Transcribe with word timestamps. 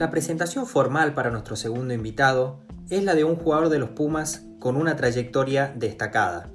La 0.00 0.10
presentación 0.10 0.64
formal 0.66 1.12
para 1.12 1.30
nuestro 1.30 1.56
segundo 1.56 1.92
invitado 1.92 2.60
es 2.88 3.04
la 3.04 3.14
de 3.14 3.24
un 3.24 3.36
jugador 3.36 3.68
de 3.68 3.78
los 3.78 3.90
Pumas 3.90 4.46
con 4.58 4.76
una 4.76 4.96
trayectoria 4.96 5.74
destacada. 5.76 6.48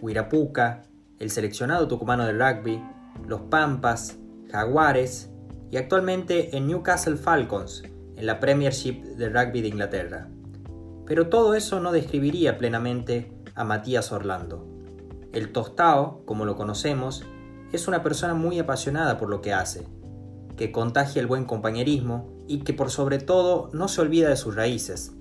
Huirapuca, 0.00 0.84
el 1.18 1.30
seleccionado 1.30 1.88
tucumano 1.88 2.24
del 2.24 2.40
rugby, 2.40 2.82
los 3.28 3.42
Pampas, 3.42 4.16
Jaguares 4.50 5.28
y 5.70 5.76
actualmente 5.76 6.56
en 6.56 6.68
Newcastle 6.68 7.18
Falcons, 7.18 7.82
en 8.16 8.24
la 8.24 8.40
Premiership 8.40 9.02
de 9.02 9.28
Rugby 9.28 9.60
de 9.60 9.68
Inglaterra. 9.68 10.30
Pero 11.04 11.28
todo 11.28 11.52
eso 11.52 11.80
no 11.80 11.92
describiría 11.92 12.56
plenamente 12.56 13.30
a 13.54 13.64
Matías 13.64 14.10
Orlando. 14.10 14.66
El 15.34 15.52
tostao, 15.52 16.24
como 16.24 16.46
lo 16.46 16.56
conocemos, 16.56 17.26
es 17.72 17.88
una 17.88 18.02
persona 18.02 18.32
muy 18.32 18.58
apasionada 18.58 19.18
por 19.18 19.28
lo 19.28 19.42
que 19.42 19.52
hace, 19.52 19.86
que 20.56 20.72
contagia 20.72 21.20
el 21.20 21.26
buen 21.26 21.44
compañerismo 21.44 22.34
y 22.48 22.60
que 22.60 22.72
por 22.72 22.90
sobre 22.90 23.18
todo 23.18 23.70
no 23.72 23.88
se 23.88 24.00
olvida 24.00 24.28
de 24.28 24.36
sus 24.36 24.54
raíces, 24.54 25.12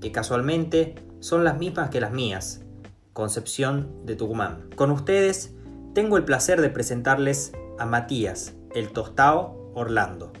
que 0.00 0.12
casualmente 0.12 0.94
son 1.20 1.44
las 1.44 1.58
mismas 1.58 1.90
que 1.90 2.00
las 2.00 2.12
mías, 2.12 2.64
Concepción 3.12 4.04
de 4.04 4.16
Tucumán. 4.16 4.68
Con 4.74 4.90
ustedes 4.90 5.54
tengo 5.94 6.16
el 6.16 6.24
placer 6.24 6.60
de 6.60 6.70
presentarles 6.70 7.52
a 7.78 7.86
Matías, 7.86 8.56
el 8.74 8.92
tostao 8.92 9.72
Orlando. 9.74 10.32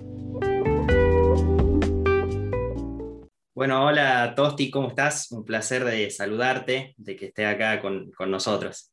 Bueno, 3.54 3.86
hola 3.86 4.34
Tosti, 4.34 4.70
¿cómo 4.70 4.88
estás? 4.88 5.30
Un 5.30 5.44
placer 5.44 5.84
de 5.84 6.10
saludarte, 6.10 6.94
de 6.98 7.16
que 7.16 7.26
estés 7.26 7.46
acá 7.46 7.80
con, 7.80 8.10
nosotros. 8.28 8.92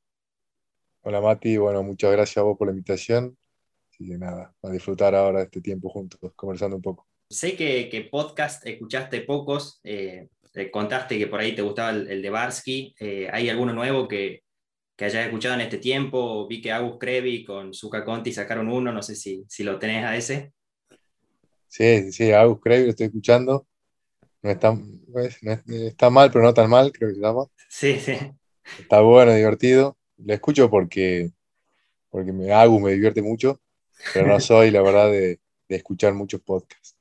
Hola 1.02 1.19
Mati, 1.19 1.57
bueno, 1.57 1.81
muchas 1.81 2.11
gracias 2.11 2.38
a 2.38 2.43
vos 2.43 2.57
por 2.57 2.67
la 2.67 2.73
invitación. 2.73 3.35
Así 3.91 4.07
que 4.07 4.17
nada, 4.19 4.53
a 4.61 4.69
disfrutar 4.69 5.15
ahora 5.15 5.41
este 5.41 5.61
tiempo 5.61 5.89
juntos, 5.89 6.19
conversando 6.35 6.75
un 6.75 6.83
poco. 6.83 7.10
Sé 7.31 7.55
que, 7.55 8.09
podcast 8.11 8.65
escuchaste 8.67 9.21
pocos, 9.21 9.79
eh, 9.85 10.27
contaste 10.69 11.17
que 11.17 11.27
por 11.27 11.39
ahí 11.39 11.55
te 11.55 11.61
gustaba 11.61 11.91
el, 11.91 12.21
de 12.21 12.29
Barsky. 12.29 12.93
Eh, 12.99 13.29
¿Hay 13.31 13.47
alguno 13.47 13.71
nuevo 13.71 14.05
que, 14.05 14.43
que, 14.97 15.05
hayas 15.05 15.27
escuchado 15.27 15.55
en 15.55 15.61
este 15.61 15.77
tiempo? 15.77 16.45
Vi 16.49 16.61
que 16.61 16.73
Agus 16.73 16.97
Crevi 16.99 17.45
con 17.45 17.73
Zuka 17.73 18.03
Conti 18.03 18.33
sacaron 18.33 18.69
uno, 18.69 18.91
no 18.91 19.02
sé 19.02 19.15
si, 19.15 19.45
si 19.47 19.63
lo 19.63 19.79
tenés 19.79 20.03
a 20.03 20.17
ese. 20.17 20.52
Sí, 21.67 22.11
sí, 22.11 22.33
Agus 22.33 22.59
Crevi 22.61 22.83
lo 22.83 22.89
estoy 22.89 23.05
escuchando. 23.05 23.65
No 24.41 24.52
está, 24.52 24.77
pues, 25.09 25.39
está 25.67 26.09
mal, 26.09 26.31
pero 26.31 26.43
no 26.43 26.53
tan 26.53 26.69
mal, 26.69 26.91
creo 26.91 27.11
que 27.11 27.15
se 27.15 27.21
llama. 27.21 27.45
Sí, 27.69 27.97
sí. 27.97 28.17
Está 28.77 28.99
bueno, 28.99 29.33
divertido. 29.33 29.97
Lo 30.17 30.33
escucho 30.33 30.69
porque, 30.69 31.31
porque 32.09 32.33
me, 32.33 32.52
Agus 32.52 32.81
me 32.81 32.91
divierte 32.91 33.21
mucho, 33.21 33.61
pero 34.13 34.27
no 34.27 34.39
soy, 34.41 34.69
la 34.69 34.81
verdad, 34.81 35.09
de, 35.09 35.39
de 35.69 35.75
escuchar 35.77 36.13
muchos 36.13 36.41
podcasts. 36.41 36.97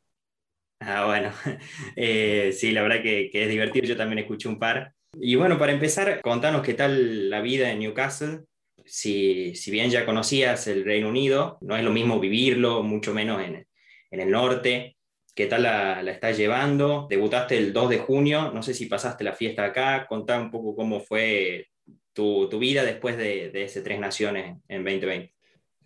Ah, 0.81 1.05
bueno, 1.07 1.31
eh, 1.97 2.53
sí, 2.53 2.73
la 2.73 2.83
verdad 2.83 3.03
que, 3.03 3.31
es 3.33 3.49
divertido, 3.49 3.87
yo 3.87 3.97
también 3.97 4.21
escuché 4.21 4.49
un 4.49 4.59
par. 4.59 4.95
Y 5.21 5.35
bueno, 5.35 5.59
para 5.59 5.73
empezar, 5.73 6.21
contanos 6.23 6.63
qué 6.63 6.75
tal 6.75 7.29
la 7.29 7.41
vida 7.41 7.71
en 7.71 7.81
Newcastle. 7.81 8.41
Si, 8.87 9.55
si 9.55 9.71
bien 9.71 9.91
ya 9.91 10.07
conocías 10.07 10.67
el 10.67 10.85
Reino 10.85 11.09
Unido, 11.09 11.59
no 11.61 11.77
es 11.77 11.85
lo 11.85 11.93
mismo 11.93 12.19
vivirlo, 12.19 12.83
mucho 12.83 13.13
menos 13.13 13.43
en, 13.43 13.67
el 14.11 14.31
norte. 14.31 14.97
¿Qué 15.35 15.47
tal 15.47 15.63
la, 15.63 16.03
la, 16.03 16.13
estás 16.13 16.37
llevando? 16.37 17.07
Debutaste 17.09 17.57
el 17.59 17.73
2 17.73 17.91
de 17.91 17.99
junio, 17.99 18.51
no 18.53 18.63
sé 18.63 18.75
si 18.75 18.87
pasaste 18.87 19.23
la 19.23 19.35
fiesta 19.35 19.65
acá, 19.67 20.07
contá 20.09 20.41
un 20.41 20.51
poco 20.51 20.75
cómo 20.75 21.01
fue 21.01 21.69
tu, 22.13 22.49
tu 22.49 22.59
vida 22.59 22.85
después 22.85 23.17
de, 23.17 23.51
de, 23.51 23.65
ese 23.65 23.83
Tres 23.83 24.01
Naciones 24.01 24.57
en 24.69 24.85
2020. 24.85 25.33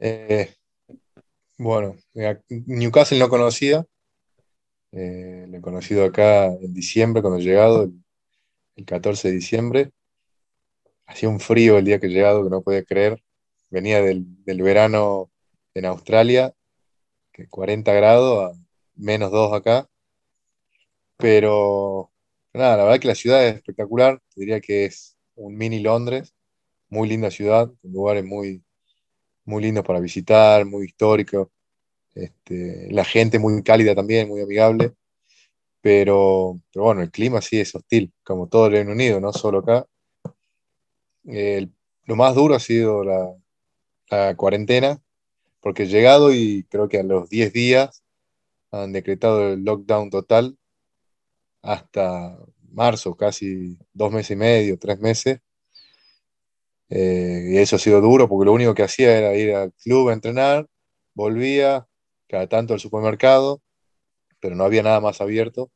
Eh, 0.00 0.54
bueno, 1.58 1.96
Newcastle 2.48 3.18
no 3.18 3.28
conocía, 3.28 3.84
eh, 4.96 5.46
lo 5.48 5.58
he 5.58 5.60
conocido 5.60 6.04
acá 6.04 6.46
en 6.46 6.72
diciembre, 6.72 7.20
cuando 7.20 7.40
he 7.40 7.42
llegado, 7.42 7.90
el, 8.76 8.84
14 8.86 9.28
de 9.28 9.34
diciembre. 9.34 9.92
Hacía 11.06 11.28
un 11.28 11.40
frío 11.40 11.78
el 11.78 11.84
día 11.84 11.98
que 12.00 12.06
he 12.06 12.10
llegado 12.10 12.44
que 12.44 12.50
no 12.50 12.62
podía 12.62 12.84
creer. 12.84 13.22
Venía 13.70 14.02
del, 14.02 14.26
verano 14.46 15.30
en 15.74 15.86
Australia, 15.86 16.54
que 17.32 17.48
40 17.48 17.92
grados, 17.92 18.52
a 18.54 18.58
menos 18.96 19.32
2 19.32 19.52
acá. 19.54 19.88
Pero 21.16 22.12
nada, 22.52 22.76
la 22.76 22.84
verdad 22.84 23.00
que 23.00 23.08
la 23.08 23.14
ciudad 23.14 23.46
es 23.46 23.56
espectacular. 23.56 24.20
diría 24.36 24.60
que 24.60 24.86
es 24.86 25.16
un 25.34 25.56
mini 25.56 25.80
Londres. 25.80 26.34
Muy 26.88 27.08
linda 27.08 27.30
ciudad, 27.30 27.72
con 27.82 27.92
lugares 27.92 28.24
muy, 28.24 28.64
muy 29.44 29.62
lindos 29.62 29.84
para 29.84 30.00
visitar, 30.00 30.64
muy 30.66 30.86
históricos. 30.86 31.48
Este, 32.14 32.88
la 32.92 33.04
gente 33.04 33.38
muy 33.38 33.62
cálida 33.62 33.94
también, 33.94 34.28
muy 34.28 34.40
amigable, 34.40 34.94
pero, 35.80 36.60
pero, 36.72 36.84
bueno, 36.84 37.02
el 37.02 37.10
clima 37.10 37.40
sí 37.42 37.60
es 37.60 37.74
hostil, 37.74 38.12
como 38.24 38.48
todo 38.48 38.66
el 38.66 38.72
Reino 38.72 38.92
Unido, 38.92 39.20
no 39.20 39.32
solo 39.32 39.58
acá. 39.60 39.86
lo 42.06 42.16
más 42.16 42.34
duro 42.34 42.54
ha 42.54 42.60
sido 42.60 43.04
la, 43.04 43.34
cuarentena, 44.36 45.02
porque 45.60 45.84
he 45.84 45.86
llegado 45.86 46.32
y 46.32 46.64
creo 46.70 46.88
que 46.88 47.00
a 47.00 47.02
los 47.02 47.28
10 47.28 47.52
días 47.52 48.04
han 48.70 48.92
decretado 48.92 49.52
el 49.52 49.64
lockdown 49.64 50.10
total 50.10 50.56
hasta 51.62 52.38
marzo, 52.70 53.16
casi 53.16 53.78
dos 53.92 54.12
meses 54.12 54.32
y 54.32 54.36
medio, 54.36 54.78
tres 54.78 55.00
meses. 55.00 55.40
Eh, 56.90 57.48
y 57.52 57.58
eso 57.58 57.76
ha 57.76 57.78
sido 57.78 58.00
duro 58.00 58.28
porque 58.28 58.46
lo 58.46 58.52
único 58.52 58.74
que 58.74 58.82
hacía 58.82 59.16
era 59.18 59.34
ir 59.36 59.54
al 59.54 59.72
club 59.72 60.10
a 60.10 60.12
entrenar, 60.12 60.68
volvía, 61.14 61.88
cada 62.34 62.48
tanto 62.48 62.74
al 62.74 62.80
supermercado, 62.80 63.62
pero 64.40 64.56
no 64.56 64.64
había 64.64 64.82
nada 64.82 65.00
más 65.00 65.20
abierto. 65.20 65.70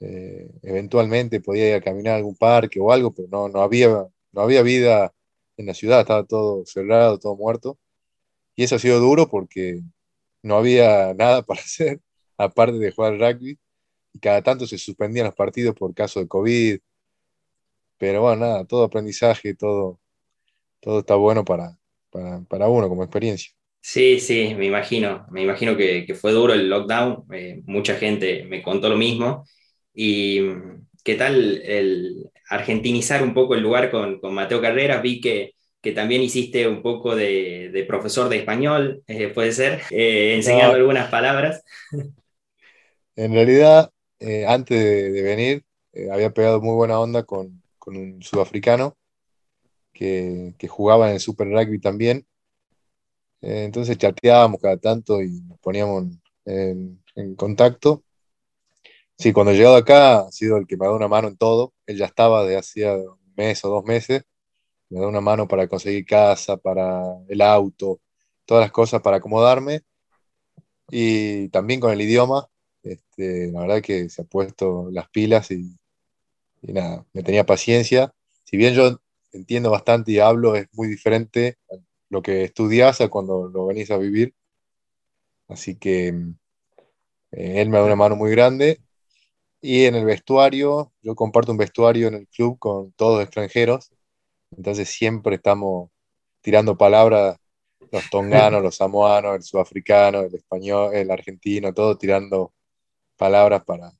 Eh, 0.00 0.50
eventualmente 0.62 1.40
podía 1.40 1.70
ir 1.70 1.74
a 1.76 1.80
caminar 1.80 2.14
a 2.14 2.16
algún 2.18 2.36
parque 2.36 2.80
o 2.80 2.92
algo, 2.92 3.14
pero 3.14 3.28
no, 3.30 3.48
no, 3.48 3.62
había, 3.62 3.88
no 4.32 4.40
había 4.42 4.62
vida 4.62 5.14
en 5.56 5.66
la 5.66 5.74
ciudad, 5.74 6.00
estaba 6.00 6.24
todo 6.24 6.66
cerrado, 6.66 7.18
todo 7.18 7.34
muerto. 7.36 7.78
Y 8.56 8.64
eso 8.64 8.76
ha 8.76 8.78
sido 8.78 9.00
duro 9.00 9.28
porque 9.30 9.80
no 10.42 10.56
había 10.56 11.14
nada 11.14 11.42
para 11.46 11.60
hacer, 11.62 12.00
aparte 12.36 12.78
de 12.78 12.92
jugar 12.92 13.18
rugby. 13.18 13.58
Y 14.12 14.18
cada 14.20 14.42
tanto 14.42 14.66
se 14.66 14.78
suspendían 14.78 15.26
los 15.26 15.34
partidos 15.34 15.74
por 15.74 15.94
caso 15.94 16.20
de 16.20 16.28
COVID. 16.28 16.80
Pero 17.98 18.20
bueno, 18.22 18.36
nada, 18.46 18.64
todo 18.66 18.84
aprendizaje, 18.84 19.54
todo, 19.54 19.98
todo 20.80 21.00
está 21.00 21.14
bueno 21.16 21.44
para, 21.44 21.78
para, 22.10 22.42
para 22.42 22.68
uno 22.68 22.88
como 22.88 23.04
experiencia. 23.04 23.54
Sí, 23.86 24.18
sí, 24.18 24.54
me 24.56 24.64
imagino, 24.64 25.26
me 25.30 25.42
imagino 25.42 25.76
que, 25.76 26.06
fue 26.18 26.32
duro 26.32 26.54
el 26.54 26.70
lockdown, 26.70 27.26
eh, 27.34 27.60
mucha 27.66 27.96
gente 27.96 28.44
me 28.44 28.62
contó 28.62 28.88
lo 28.88 28.96
mismo. 28.96 29.44
¿Y 29.92 30.40
qué 31.04 31.16
tal 31.16 31.60
el 31.62 32.30
argentinizar 32.48 33.22
un 33.22 33.34
poco 33.34 33.54
el 33.54 33.60
lugar 33.60 33.90
con, 33.90 34.20
Mateo 34.32 34.62
Carreras? 34.62 35.02
Vi 35.02 35.20
que, 35.20 35.52
también 35.94 36.22
hiciste 36.22 36.66
un 36.66 36.80
poco 36.80 37.14
de, 37.14 37.84
profesor 37.86 38.30
de 38.30 38.38
español, 38.38 39.02
eh, 39.06 39.28
puede 39.28 39.52
ser, 39.52 39.82
eh, 39.90 40.34
enseñando 40.34 40.76
algunas 40.76 41.10
palabras. 41.10 41.62
En 43.16 43.32
realidad, 43.32 43.92
antes 44.48 44.82
de, 44.82 45.22
venir, 45.22 45.62
había 46.10 46.30
pegado 46.30 46.60
muy 46.60 46.74
buena 46.74 46.98
onda 46.98 47.22
con, 47.22 47.62
un 47.86 48.22
sudafricano 48.22 48.96
que, 49.92 50.54
que 50.58 50.68
jugaba 50.68 51.08
en 51.08 51.14
el 51.14 51.20
Super 51.20 51.48
Rugby 51.48 51.78
también 51.78 52.26
eh, 53.44 53.64
entonces 53.64 53.98
chateábamos 53.98 54.58
cada 54.60 54.78
tanto 54.78 55.22
y 55.22 55.42
nos 55.42 55.58
poníamos 55.58 56.06
en, 56.46 57.02
contacto. 57.36 58.02
Sí, 59.18 59.32
cuando 59.32 59.52
he 59.52 59.56
llegado 59.56 59.76
acá 59.76 60.20
ha 60.20 60.32
sido 60.32 60.56
el 60.56 60.66
que 60.66 60.76
me 60.76 60.84
ha 60.84 60.88
dado 60.88 60.96
una 60.96 61.08
mano 61.08 61.28
en 61.28 61.36
todo. 61.36 61.74
Él 61.86 61.98
ya 61.98 62.06
estaba 62.06 62.44
de 62.44 62.56
hacía 62.56 62.94
un 62.94 63.18
mes 63.36 63.64
o 63.64 63.68
dos 63.68 63.84
meses. 63.84 64.24
Me 64.90 65.00
da 65.00 65.08
una 65.08 65.20
mano 65.20 65.48
para 65.48 65.68
conseguir 65.68 66.06
casa, 66.06 66.56
para 66.56 67.02
el 67.28 67.40
auto, 67.42 68.00
todas 68.46 68.62
las 68.64 68.72
cosas 68.72 69.02
para 69.02 69.18
acomodarme. 69.18 69.82
Y 70.90 71.48
también 71.50 71.80
con 71.80 71.92
el 71.92 72.00
idioma, 72.00 72.48
este, 72.82 73.50
la 73.52 73.60
verdad 73.60 73.82
que 73.82 74.08
se 74.08 74.22
ha 74.22 74.24
puesto 74.24 74.88
las 74.90 75.08
pilas 75.10 75.50
y, 75.50 75.76
y 76.62 76.72
nada, 76.72 77.06
me 77.12 77.22
tenía 77.22 77.44
paciencia. 77.46 78.14
Si 78.44 78.56
bien 78.56 78.74
yo 78.74 79.00
entiendo 79.32 79.70
bastante 79.70 80.12
y 80.12 80.18
hablo, 80.20 80.56
es 80.56 80.68
muy 80.72 80.88
diferente 80.88 81.58
lo 82.08 82.22
que 82.22 82.44
estudias 82.44 82.98
cuando 83.10 83.48
lo 83.48 83.66
venís 83.66 83.90
a 83.90 83.98
vivir. 83.98 84.34
Así 85.48 85.76
que 85.76 86.08
eh, 86.08 87.60
él 87.60 87.68
me 87.68 87.78
da 87.78 87.84
una 87.84 87.96
mano 87.96 88.16
muy 88.16 88.30
grande. 88.30 88.80
Y 89.60 89.86
en 89.86 89.94
el 89.94 90.04
vestuario, 90.04 90.92
yo 91.02 91.14
comparto 91.14 91.52
un 91.52 91.58
vestuario 91.58 92.08
en 92.08 92.14
el 92.14 92.28
club 92.28 92.58
con 92.58 92.92
todos 92.92 93.22
extranjeros. 93.22 93.90
Entonces 94.56 94.88
siempre 94.88 95.36
estamos 95.36 95.90
tirando 96.42 96.76
palabras, 96.76 97.38
los 97.90 98.10
tonganos, 98.10 98.62
los 98.62 98.76
samoanos, 98.76 99.36
el 99.36 99.42
sudafricano, 99.42 100.20
el 100.20 100.34
español, 100.34 100.94
el 100.94 101.10
argentino, 101.10 101.72
todo 101.72 101.96
tirando 101.96 102.52
palabras 103.16 103.64
para, 103.64 103.92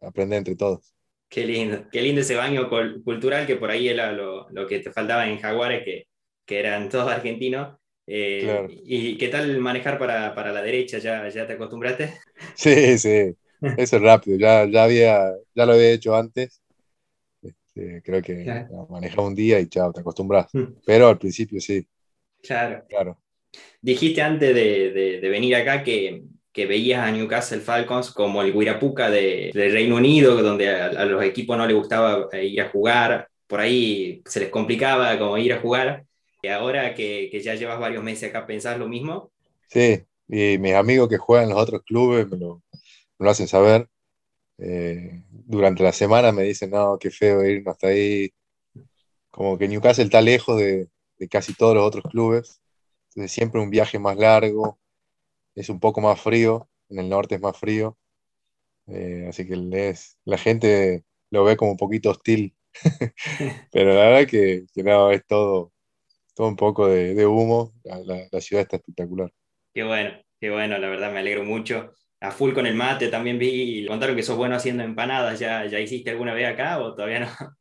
aprender 0.00 0.38
entre 0.38 0.56
todos. 0.56 0.94
Qué 1.28 1.46
lindo, 1.46 1.86
qué 1.90 2.02
lindo 2.02 2.20
ese 2.20 2.36
baño 2.36 2.68
cultural 3.04 3.46
que 3.46 3.56
por 3.56 3.70
ahí 3.70 3.88
era 3.88 4.12
lo, 4.12 4.48
lo 4.50 4.66
que 4.66 4.80
te 4.80 4.92
faltaba 4.92 5.26
en 5.26 5.38
Jaguares, 5.38 5.82
que 5.84 6.06
que 6.44 6.58
eran 6.58 6.88
todos 6.88 7.10
argentinos. 7.10 7.76
Eh, 8.06 8.66
¿Y 8.84 9.16
qué 9.16 9.28
tal 9.28 9.58
manejar 9.58 9.98
para, 9.98 10.52
la 10.52 10.62
derecha? 10.62 10.98
¿Ya, 10.98 11.28
¿Ya 11.28 11.46
te 11.46 11.54
acostumbraste? 11.54 12.14
Sí, 12.56 12.98
sí. 12.98 13.34
eso 13.76 13.96
es 13.96 14.02
rápido, 14.02 14.36
ya, 14.38 14.66
ya, 14.66 14.84
había, 14.84 15.32
ya 15.54 15.66
lo 15.66 15.72
había 15.72 15.90
hecho 15.90 16.16
antes. 16.16 16.60
Este, 17.40 18.02
creo 18.02 18.20
que 18.20 18.66
manejaba 18.88 19.26
un 19.26 19.34
día 19.34 19.60
y 19.60 19.68
chao, 19.68 19.92
te 19.92 20.00
acostumbras. 20.00 20.48
Mm. 20.52 20.74
Pero 20.84 21.08
al 21.08 21.18
principio 21.18 21.60
sí. 21.60 21.86
Claro. 22.42 22.84
claro. 22.88 23.18
Dijiste 23.80 24.22
antes 24.22 24.54
de, 24.54 25.20
de, 25.20 25.28
venir 25.28 25.54
acá 25.56 25.82
que, 25.82 26.24
que, 26.52 26.66
veías 26.66 27.06
a 27.06 27.10
Newcastle 27.10 27.60
Falcons 27.60 28.10
como 28.10 28.42
el 28.42 28.52
Guirapuca 28.52 29.10
de, 29.10 29.50
Reino 29.52 29.96
Unido, 29.96 30.42
donde 30.42 30.68
a, 30.70 31.04
los 31.04 31.22
equipos 31.22 31.56
no 31.56 31.66
les 31.66 31.76
gustaba 31.76 32.28
eh, 32.32 32.46
ir 32.46 32.60
a 32.62 32.70
jugar, 32.70 33.28
por 33.46 33.60
ahí 33.60 34.22
se 34.24 34.40
les 34.40 34.48
complicaba 34.48 35.18
como 35.18 35.36
ir 35.38 35.52
a 35.52 35.60
jugar. 35.60 36.04
Y 36.44 36.48
ahora 36.48 36.92
que, 36.92 37.30
ya 37.40 37.54
llevas 37.54 37.78
varios 37.78 38.02
meses 38.02 38.28
acá, 38.28 38.44
¿pensás 38.46 38.76
lo 38.76 38.88
mismo? 38.88 39.30
Sí, 39.68 40.04
y 40.26 40.58
mis 40.58 40.74
amigos 40.74 41.08
que 41.08 41.16
juegan 41.16 41.44
en 41.44 41.54
los 41.54 41.62
otros 41.62 41.82
clubes 41.84 42.28
me 42.28 42.36
lo, 42.36 42.62
hacen 43.20 43.46
saber. 43.46 43.88
Eh, 44.58 45.22
durante 45.30 45.84
la 45.84 45.92
semana 45.92 46.32
me 46.32 46.42
dicen, 46.42 46.70
no, 46.70 46.98
qué 46.98 47.12
feo 47.12 47.44
irnos 47.44 47.74
hasta 47.74 47.88
ahí. 47.88 48.32
Como 49.30 49.56
que 49.56 49.68
Newcastle 49.68 50.04
está 50.04 50.20
lejos 50.20 50.58
de, 50.58 50.88
casi 51.30 51.54
todos 51.54 51.76
los 51.76 51.86
otros 51.86 52.04
clubes. 52.10 52.60
Entonces 53.10 53.30
siempre 53.30 53.60
un 53.60 53.70
viaje 53.70 54.00
más 54.00 54.16
largo, 54.16 54.80
es 55.54 55.68
un 55.68 55.78
poco 55.80 56.00
más 56.00 56.20
frío, 56.20 56.68
en 56.88 56.98
el 56.98 57.08
norte 57.08 57.36
es 57.36 57.40
más 57.40 57.56
frío. 57.56 57.96
Eh, 58.88 59.26
así 59.28 59.46
que 59.46 59.56
la 60.24 60.38
gente 60.38 61.04
lo 61.30 61.44
ve 61.44 61.56
como 61.56 61.72
un 61.72 61.76
poquito 61.76 62.10
hostil. 62.10 62.56
Pero 63.72 63.94
la 63.94 64.04
verdad 64.10 64.28
que, 64.28 64.66
que 64.74 64.82
no, 64.82 65.12
es 65.12 65.24
todo, 65.26 65.71
todo 66.34 66.48
un 66.48 66.56
poco 66.56 66.88
de, 66.88 67.26
humo. 67.26 67.72
La, 67.84 68.26
la, 68.30 68.40
ciudad 68.40 68.62
está 68.62 68.76
espectacular. 68.76 69.32
Qué 69.74 69.82
bueno, 69.82 70.10
qué 70.40 70.50
bueno, 70.50 70.78
la 70.78 70.88
verdad 70.88 71.12
me 71.12 71.20
alegro 71.20 71.44
mucho. 71.44 71.92
A 72.20 72.30
full 72.30 72.52
con 72.52 72.66
el 72.66 72.74
mate 72.74 73.08
también 73.08 73.38
vi, 73.38 73.86
contaron 73.86 74.14
que 74.14 74.22
sos 74.22 74.36
bueno 74.36 74.56
haciendo 74.56 74.82
empanadas. 74.82 75.38
¿Ya, 75.38 75.66
ya 75.66 75.80
hiciste 75.80 76.10
alguna 76.10 76.34
vez 76.34 76.48
acá 76.48 76.78
o 76.80 76.94
todavía 76.94 77.20
no? 77.20 77.26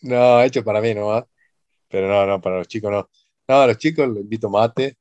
No, 0.00 0.42
hecho 0.42 0.64
para 0.64 0.80
mí 0.80 0.94
nomás. 0.94 1.24
Pero 1.88 2.08
no, 2.08 2.26
no, 2.26 2.40
para 2.40 2.58
los 2.58 2.68
chicos 2.68 2.90
no. 2.90 3.08
No, 3.46 3.60
a 3.60 3.66
los 3.66 3.78
chicos 3.78 4.08
les 4.08 4.22
invito 4.22 4.48
mate. 4.50 4.96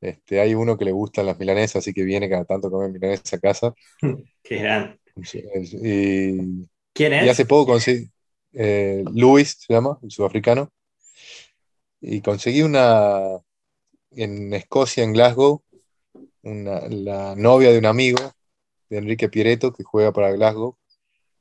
Este, 0.00 0.40
hay 0.40 0.54
uno 0.54 0.76
que 0.76 0.84
le 0.84 0.92
gustan 0.92 1.26
las 1.26 1.38
milanesas, 1.38 1.76
así 1.76 1.94
que 1.94 2.02
viene 2.02 2.28
cada 2.28 2.44
tanto 2.44 2.68
a 2.68 2.70
comer 2.70 2.90
milanesa 2.90 3.36
a 3.36 3.40
casa. 3.40 3.74
Qué 4.42 4.56
gran. 4.56 4.98
Y, 5.16 6.66
¿Quién 6.92 7.12
es? 7.14 7.26
Y 7.26 7.28
hace 7.28 7.46
poco 7.46 7.72
conseguí, 7.72 8.10
eh, 8.52 9.02
Luis 9.14 9.56
se 9.60 9.72
llama, 9.72 9.98
el 10.02 10.10
sudafricano, 10.10 10.72
y 12.06 12.20
conseguí 12.20 12.62
una, 12.62 13.40
en 14.10 14.52
Escocia, 14.52 15.04
en 15.04 15.14
Glasgow, 15.14 15.62
la 16.42 17.34
novia 17.34 17.72
de 17.72 17.78
un 17.78 17.86
amigo 17.86 18.18
de 18.90 18.98
Enrique 18.98 19.30
Pieretto, 19.30 19.72
que 19.72 19.84
juega 19.84 20.12
para 20.12 20.30
Glasgow, 20.32 20.76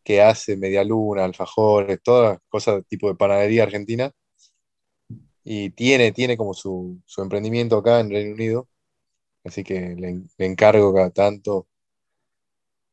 que 0.04 0.21
hace 0.21 0.56
media 0.56 0.86
luna, 0.86 1.25
alfajores, 1.25 2.01
todas 2.01 2.39
cosas 2.48 2.83
tipo 2.88 3.10
de 3.10 3.15
panadería 3.15 3.63
argentina 3.63 4.12
y 5.44 5.71
tiene, 5.71 6.13
tiene 6.13 6.38
como 6.38 6.54
su, 6.54 7.01
emprendimiento 7.18 7.77
acá 7.77 8.00
en 8.00 8.10
Reino 8.10 8.33
Unido, 8.33 8.69
así 9.44 9.65
que 9.65 9.95
le, 9.98 10.21
encargo 10.45 10.94
cada 10.94 11.10
tanto 11.10 11.68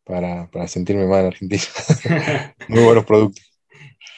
para, 0.03 0.49
sentirme 0.67 1.07
más 1.07 1.21
en 1.21 1.27
Argentina. 1.27 1.63
Muy 2.69 2.83
buenos 2.83 3.05
productos. 3.05 3.45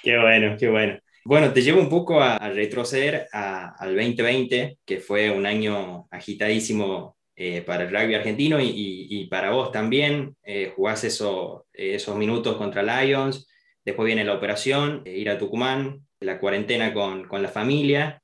Qué 0.02 0.18
bueno, 0.18 0.56
qué 0.58 0.70
bueno. 0.70 1.01
Bueno, 1.24 1.52
te 1.52 1.62
llevo 1.62 1.80
un 1.80 1.88
poco 1.88 2.20
a, 2.20 2.38
retroceder 2.50 3.28
al 3.32 3.94
2020, 3.96 4.78
que 4.84 4.98
fue 4.98 5.30
un 5.30 5.46
año 5.46 6.08
agitadísimo 6.10 7.16
eh, 7.36 7.62
para 7.62 7.84
el 7.84 7.90
rugby 7.90 8.14
argentino 8.14 8.58
y, 8.60 9.26
para 9.30 9.50
vos 9.50 9.70
también. 9.72 10.36
Eh, 10.42 10.72
jugás 10.74 11.04
eso, 11.04 11.66
esos 11.72 12.16
minutos 12.16 12.56
contra 12.56 12.82
Lions, 12.82 13.46
después 13.84 14.06
viene 14.06 14.24
la 14.24 14.34
operación, 14.34 15.02
eh, 15.04 15.16
ir 15.18 15.30
a 15.30 15.38
Tucumán, 15.38 16.06
la 16.20 16.38
cuarentena 16.38 16.92
con 16.92 17.42
la 17.42 17.48
familia 17.48 18.22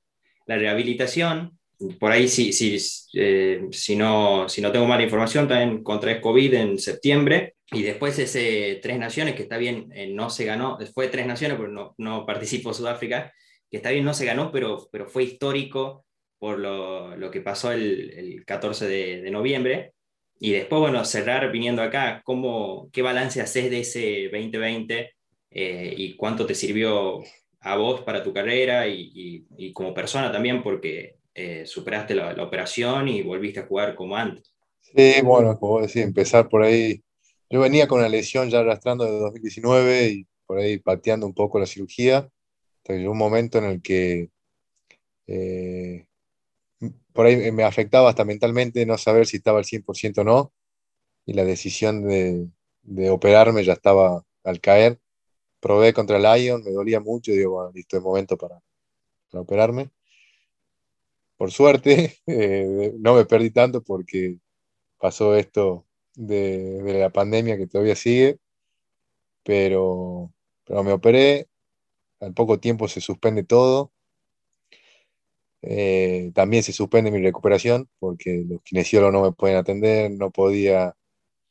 la 0.49 0.57
rehabilitación. 0.57 1.58
Por 2.01 2.11
ahí, 2.11 2.29
si, 2.29 2.53
si, 2.53 2.77
eh, 3.15 3.69
si, 3.71 3.97
no, 3.97 4.49
si 4.49 4.61
no 4.61 4.73
tengo 4.73 4.87
mala 4.87 5.05
información, 5.05 5.47
también 5.47 5.83
contra 5.83 6.21
COVID 6.21 6.55
en 6.55 6.79
septiembre. 6.79 7.55
Y 7.71 7.83
después 7.83 8.19
ese 8.19 8.81
Tres 8.83 8.99
Naciones, 8.99 9.35
que 9.35 9.43
está 9.43 9.59
bien, 9.59 9.91
eh, 9.95 10.09
no 10.13 10.31
se 10.31 10.45
ganó, 10.45 10.79
fue 10.95 11.09
Tres 11.09 11.27
Naciones, 11.27 11.57
pero 11.57 11.71
no, 11.71 11.95
no 11.99 12.27
participó 12.27 12.75
Sudáfrica, 12.75 13.33
que 13.71 13.77
está 13.77 13.91
bien, 13.91 14.05
no 14.05 14.15
se 14.15 14.25
ganó, 14.25 14.51
pero, 14.51 14.89
pero 14.91 15.09
fue 15.09 15.25
histórico 15.25 16.05
por 16.39 16.59
lo, 16.59 17.17
lo 17.17 17.31
que 17.31 17.41
pasó 17.41 17.73
el, 17.73 18.13
el 18.17 18.45
14 18.45 18.87
de, 18.89 19.23
de, 19.23 19.31
noviembre. 19.31 19.93
Y 20.41 20.53
después, 20.53 20.81
bueno, 20.81 21.05
cerrar 21.05 21.51
viniendo 21.51 21.83
acá, 21.83 22.23
¿cómo, 22.25 22.89
¿qué 22.93 23.03
balance 23.03 23.41
haces 23.41 23.71
de 23.71 23.81
ese 23.81 24.29
2020 24.33 25.13
eh, 25.51 25.95
y 25.97 26.17
cuánto 26.17 26.47
te 26.47 26.55
sirvió 26.55 27.23
a 27.61 27.77
vos 27.77 28.03
para 28.03 28.23
tu 28.23 28.33
carrera 28.33 28.87
y, 28.87 29.47
y, 29.57 29.73
como 29.73 29.95
persona 29.95 30.31
también, 30.31 30.63
porque 30.63 31.17
eh, 31.39 31.67
superaste 31.67 32.15
la, 32.15 32.33
la, 32.33 32.45
operación 32.45 33.09
y 33.09 33.23
volviste 33.23 33.61
a 33.61 33.67
jugar 33.67 33.95
como 33.95 34.17
antes. 34.17 34.53
Sí, 34.81 35.21
bueno, 35.23 35.59
como 35.59 35.81
decía, 35.81 36.03
empezar 36.03 36.49
por 36.49 36.63
ahí. 36.63 37.03
Yo 37.51 37.61
venía 37.61 37.89
con 37.89 38.03
la 38.03 38.09
lesión 38.09 38.51
ya 38.51 38.61
arrastrando 38.61 39.05
de 39.05 39.19
2019 39.19 40.09
y 40.09 40.27
por 40.47 40.59
ahí 40.59 40.79
pateando 40.79 41.27
un 41.27 41.35
poco 41.35 41.59
la 41.59 41.67
cirugía. 41.67 42.29
Llegó 42.87 43.13
un 43.13 43.19
momento 43.19 43.59
en 43.59 43.65
el 43.65 43.83
que 43.83 44.31
eh, 45.27 46.07
por 47.13 47.27
ahí 47.27 47.53
me 47.53 47.65
afectaba 47.65 48.09
hasta 48.09 48.25
mentalmente 48.25 48.87
no 48.87 48.97
saber 48.97 49.27
si 49.27 49.37
estaba 49.39 49.59
al 49.59 49.65
100% 49.65 50.19
o 50.23 50.25
no. 50.25 50.53
Y 51.27 51.35
la 51.35 51.45
decisión 51.45 52.07
de, 52.07 52.49
de 52.83 53.11
operarme 53.11 53.65
ya 53.65 53.75
estaba 53.75 54.25
al 54.45 54.61
caer 54.61 54.99
probé 55.61 55.93
contra 55.93 56.19
Lion, 56.19 56.63
me 56.65 56.73
dolía 56.73 57.01
mucho 57.01 57.33
y 57.33 57.39
digo, 57.39 57.53
bueno, 57.53 57.73
listo, 57.75 57.97
es 57.97 58.03
momento 58.03 58.37
para, 58.37 58.61
operarme. 59.33 59.91
Por 61.39 61.53
suerte, 61.53 62.19
eh, 62.27 62.93
no 62.99 63.15
me 63.15 63.25
perdí 63.25 63.51
tanto 63.51 63.83
porque 63.83 64.39
pasó 64.99 65.37
esto 65.37 65.87
de, 66.17 66.83
la 67.01 67.11
pandemia 67.11 67.59
que 67.59 67.67
todavía 67.69 67.97
sigue, 67.97 68.39
pero, 69.43 70.33
pero 70.65 70.83
me 70.85 70.93
operé, 70.93 71.49
al 72.21 72.35
poco 72.35 72.61
tiempo 72.61 72.89
se 72.89 73.01
suspende 73.01 73.45
todo. 73.45 73.93
Eh, 75.63 76.31
también 76.35 76.63
se 76.63 76.73
suspende 76.73 77.11
mi 77.11 77.21
recuperación 77.21 77.89
porque 77.99 78.45
los 78.49 78.63
kinesiólogos 78.63 79.13
no 79.13 79.23
me 79.23 79.33
pueden 79.33 79.57
atender, 79.57 80.11
no 80.13 80.31
podía, 80.31 80.97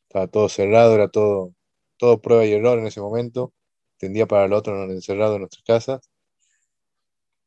estaba 0.09 0.27
todo 0.27 0.49
cerrado, 0.49 0.95
era 0.95 1.09
todo, 1.09 1.55
todo 1.97 2.21
prueba 2.21 2.45
y 2.45 2.53
error 2.53 2.79
en 2.79 2.87
ese 2.87 3.01
momento 3.01 3.53
de 3.99 4.07
un 4.07 4.13
día 4.13 4.27
para 4.27 4.45
el 4.45 4.53
otro 4.53 4.83
encerrado 4.91 5.35
en 5.35 5.41
nuestras 5.41 5.63
casas. 5.65 6.09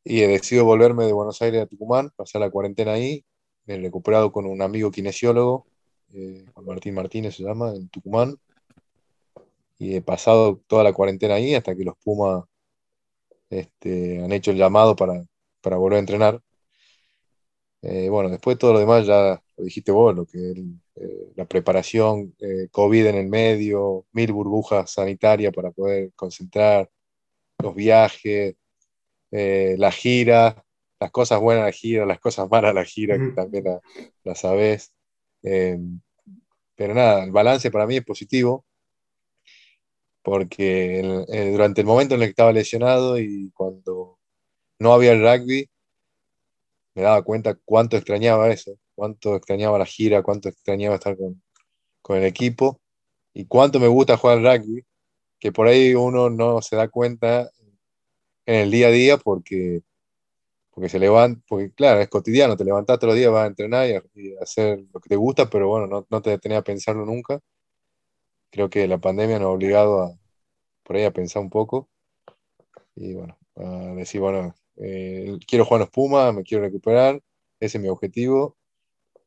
Y 0.05 0.23
he 0.23 0.29
decidido 0.29 0.65
volverme 0.65 1.05
de 1.05 1.13
Buenos 1.13 1.41
Aires 1.43 1.63
a 1.63 1.67
Tucumán, 1.67 2.11
pasar 2.17 2.41
la 2.41 2.51
cuarentena 2.51 2.93
ahí. 2.93 3.25
Me 3.67 3.75
he 3.75 3.81
recuperado 3.81 4.33
con 4.33 4.47
un 4.47 4.63
amigo 4.63 4.91
kinesiólogo, 4.91 5.67
eh, 6.15 6.45
Martín 6.63 6.95
Martínez 6.95 7.37
se 7.37 7.43
llama, 7.45 7.71
en 7.75 7.89
Tucumán. 7.89 8.37
Y 9.79 9.97
he 9.97 10.03
pasado 10.03 10.61
toda 10.67 10.85
la 10.85 10.93
cuarentena 10.93 11.35
ahí 11.35 11.55
hasta 11.55 11.75
que 11.75 11.85
los 11.85 11.97
Pumas 12.03 12.45
este, 13.51 14.23
han 14.23 14.33
hecho 14.33 14.51
el 14.51 14.57
llamado 14.59 14.97
para, 14.97 15.25
para 15.61 15.77
volver 15.77 15.97
a 15.97 16.01
entrenar. 16.01 16.41
Eh, 17.83 18.09
bueno, 18.11 18.29
después 18.29 18.59
todo 18.59 18.75
lo 18.75 18.79
demás 18.79 19.07
ya 19.07 19.43
lo 19.57 19.65
dijiste 19.65 19.93
vos, 19.93 20.15
lo 20.15 20.27
que 20.27 20.39
eh, 20.97 21.33
la 21.35 21.47
preparación, 21.47 22.35
COVID 22.71 23.07
en 23.07 23.17
el 23.17 23.29
medio, 23.29 24.07
mil 24.13 24.33
burbujas 24.33 24.91
sanitarias 24.93 25.53
para 25.55 25.71
poder 25.71 26.13
concentrar, 26.15 26.91
los 27.59 27.75
viajes, 27.75 28.57
la 29.31 29.93
gira, 29.93 30.65
las 30.99 31.11
cosas 31.11 31.41
buenas 31.41 31.65
de 31.65 31.71
la 31.71 31.73
gira, 31.73 32.07
las 32.07 32.21
cosas 32.21 32.49
malas 32.51 32.75
de 32.75 32.81
la 32.81 32.85
gira, 32.85 33.19
que 33.19 33.33
también 33.33 33.65
las 33.65 33.81
la 34.25 34.35
sabes. 34.35 34.93
pero 35.43 36.95
nada, 36.95 37.25
el 37.25 37.33
balance 37.33 37.71
para 37.71 37.87
mí 37.87 37.97
es 37.97 38.05
positivo, 38.05 38.65
porque 40.23 41.03
durante 41.53 41.81
el 41.81 41.87
momento 41.87 42.15
en 42.15 42.23
el 42.23 42.29
que 42.29 42.31
estaba 42.31 42.53
lesionado 42.53 43.19
y 43.19 43.51
cuando 43.55 44.19
no 44.79 44.93
había 44.93 45.13
el 45.13 45.23
rugby, 45.23 45.69
me 46.95 47.03
daba 47.03 47.23
cuenta 47.23 47.55
cuánto 47.65 47.97
extrañaba 47.97 48.51
eso, 48.51 48.79
cuánto 48.95 49.37
extrañaba 49.37 49.79
la 49.79 49.87
gira, 49.87 50.23
cuánto 50.23 50.49
extrañaba 50.49 50.97
estar 50.97 51.17
con, 51.17 51.43
el 52.17 52.25
equipo 52.25 52.81
y 53.33 53.47
cuánto 53.47 53.79
me 53.79 53.87
gusta 53.87 54.17
jugar 54.17 54.39
al 54.39 54.45
rugby, 54.45 54.85
que 55.39 55.53
por 55.53 55.69
ahí 55.69 55.95
uno 55.95 56.29
no 56.29 56.61
se 56.61 56.75
da 56.75 56.89
cuenta 56.89 57.49
en 58.51 58.63
el 58.63 58.71
día 58.71 58.89
a 58.89 58.91
día 58.91 59.17
porque, 59.19 59.83
porque 60.71 60.89
se 60.89 60.99
levanta, 60.99 61.43
porque 61.49 61.73
claro, 61.73 62.01
es 62.01 62.09
cotidiano, 62.09 62.57
te 62.57 62.65
levantas 62.65 62.99
todos 62.99 63.11
los 63.15 63.19
días, 63.19 63.33
vas 63.33 63.45
a 63.45 63.49
entrenar 63.49 63.89
y 64.15 64.35
a, 64.35 64.43
hacer 64.43 64.85
lo 64.93 65.01
que 65.01 65.09
te 65.09 65.17
gusta, 65.17 65.51
pero 65.51 65.69
bueno, 65.69 65.87
no, 65.87 66.07
no 66.11 66.23
te 66.23 66.31
detenés 66.31 66.59
a 66.59 66.63
pensarlo 66.65 67.07
nunca. 67.07 67.41
Creo 68.51 68.69
que 68.71 68.87
la 68.89 68.99
pandemia 68.99 69.39
nos 69.39 69.47
ha 69.47 69.51
obligado 69.51 70.03
a, 70.03 70.19
por 70.83 70.97
ahí 70.97 71.05
a 71.05 71.13
pensar 71.13 71.43
un 71.43 71.51
poco 71.51 71.89
y 72.95 73.15
bueno, 73.15 73.39
a 73.57 73.95
decir, 73.95 74.21
bueno, 74.21 74.55
eh, 74.77 75.39
quiero 75.47 75.65
jugar 75.65 75.81
los 75.81 75.91
Pumas, 75.91 76.35
me 76.35 76.43
quiero 76.43 76.65
recuperar, 76.65 77.21
ese 77.61 77.79
es 77.79 77.83
mi 77.83 77.89
objetivo. 77.89 78.57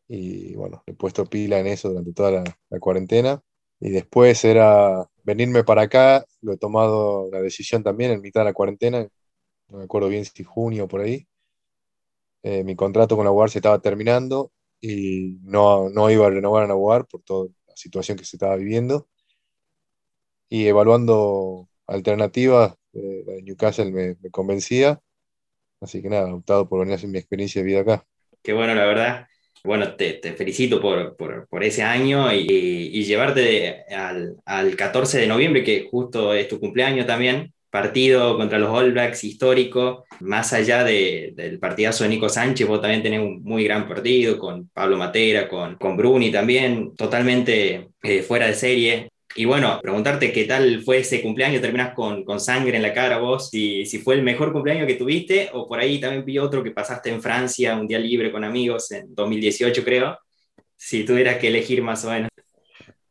Y 0.07 0.55
bueno, 0.55 0.83
he 0.85 0.93
puesto 0.93 1.25
pila 1.25 1.59
en 1.59 1.67
eso 1.67 1.89
durante 1.89 2.13
toda 2.13 2.43
la, 2.69 2.79
cuarentena. 2.79 3.41
Y 3.83 3.89
después 3.89 4.45
era 4.45 5.05
venirme 5.23 5.65
para 5.65 5.81
acá, 5.81 6.25
lo 6.41 6.53
he 6.53 6.57
tomado 6.57 7.29
la 7.29 7.41
decisión 7.41 7.83
también 7.83 8.11
en 8.11 8.21
mitad 8.21 8.39
de 8.39 8.45
la 8.45 8.53
cuarentena, 8.53 9.05
no 9.67 9.77
me 9.77 9.83
acuerdo 9.83 10.07
bien 10.07 10.23
si 10.23 10.41
junio 10.45 10.85
o 10.85 10.87
por 10.87 11.01
ahí. 11.01 11.27
Eh, 12.43 12.63
mi 12.63 12.77
contrato 12.77 13.17
con 13.17 13.25
la 13.25 13.31
UAR 13.31 13.49
se 13.49 13.57
estaba 13.59 13.81
terminando 13.81 14.53
y 14.79 15.37
no, 15.41 15.89
no 15.89 16.09
iba 16.09 16.25
a 16.27 16.29
renovar 16.29 16.63
en 16.63 16.69
la 16.69 16.77
UAR 16.77 17.05
por 17.07 17.23
toda 17.23 17.49
la 17.67 17.75
situación 17.75 18.17
que 18.17 18.23
se 18.23 18.37
estaba 18.37 18.55
viviendo. 18.55 19.09
Y 20.47 20.65
evaluando 20.67 21.67
alternativas, 21.85 22.75
eh, 22.93 23.23
la 23.25 23.33
de 23.33 23.41
Newcastle 23.43 23.91
me, 23.91 24.15
me, 24.21 24.31
convencía. 24.31 25.01
Así 25.81 26.01
que 26.01 26.07
nada, 26.07 26.33
optado 26.33 26.69
por 26.69 26.79
venir 26.79 26.93
a 26.93 26.95
hacer 26.95 27.09
mi 27.09 27.17
experiencia 27.17 27.61
de 27.61 27.67
vida 27.67 27.81
acá. 27.81 28.05
Qué 28.41 28.53
bueno, 28.53 28.75
la 28.75 28.85
verdad. 28.85 29.27
Bueno, 29.63 29.95
te, 29.95 30.13
te 30.13 30.33
felicito 30.33 30.81
por, 30.81 31.15
por, 31.15 31.47
por, 31.47 31.63
ese 31.63 31.83
año 31.83 32.33
y, 32.33 32.39
y 32.93 33.03
llevarte 33.05 33.85
al, 33.93 34.35
al 34.45 34.75
14 34.75 35.19
de 35.19 35.27
noviembre, 35.27 35.63
que 35.63 35.87
justo 35.89 36.33
es 36.33 36.47
tu 36.49 36.59
cumpleaños 36.59 37.07
también 37.07 37.53
partido 37.73 38.37
contra 38.37 38.59
los 38.59 38.69
All 38.69 38.91
Blacks 38.91 39.23
histórico, 39.23 40.05
más 40.19 40.53
allá 40.53 40.83
de, 40.83 41.33
del 41.35 41.57
partidazo 41.57 42.03
de 42.03 42.11
Nico 42.11 42.29
Sánchez, 42.29 42.67
vos 42.67 42.79
también 42.79 43.01
tenés 43.01 43.21
un 43.21 43.41
muy 43.41 43.63
gran 43.63 43.87
partido 43.87 44.37
con 44.37 44.69
Pablo 44.69 44.95
Matera, 44.95 45.49
con, 45.49 45.77
con 45.77 45.97
Bruni 45.97 46.31
también, 46.31 46.95
totalmente 46.95 47.89
eh, 48.03 48.21
fuera 48.21 48.45
de 48.45 48.53
serie. 48.53 49.09
Y 49.35 49.45
bueno, 49.45 49.79
preguntarte 49.81 50.31
qué 50.31 50.45
tal 50.45 50.83
fue 50.83 50.99
ese 50.99 51.21
cumpleaños, 51.21 51.61
terminas 51.61 51.93
con, 51.93 52.23
con 52.23 52.39
sangre 52.39 52.75
en 52.75 52.83
la 52.83 52.93
cara 52.93 53.17
vos, 53.17 53.49
si, 53.49 53.85
si, 53.85 53.97
fue 53.97 54.15
el 54.15 54.23
mejor 54.23 54.53
cumpleaños 54.53 54.85
que 54.85 54.95
tuviste, 54.95 55.49
o 55.53 55.67
por 55.67 55.79
ahí 55.79 55.99
también 55.99 56.23
vi 56.23 56.37
otro 56.37 56.63
que 56.63 56.71
pasaste 56.71 57.09
en 57.09 57.21
Francia, 57.21 57.75
un 57.75 57.87
día 57.87 57.97
libre 57.97 58.31
con 58.31 58.43
amigos 58.43 58.91
en 58.91 59.13
2018 59.15 59.83
creo, 59.83 60.19
si 60.75 61.03
tuvieras 61.03 61.37
que 61.37 61.47
elegir 61.47 61.81
más 61.81 62.05
o 62.05 62.11
menos. 62.11 62.29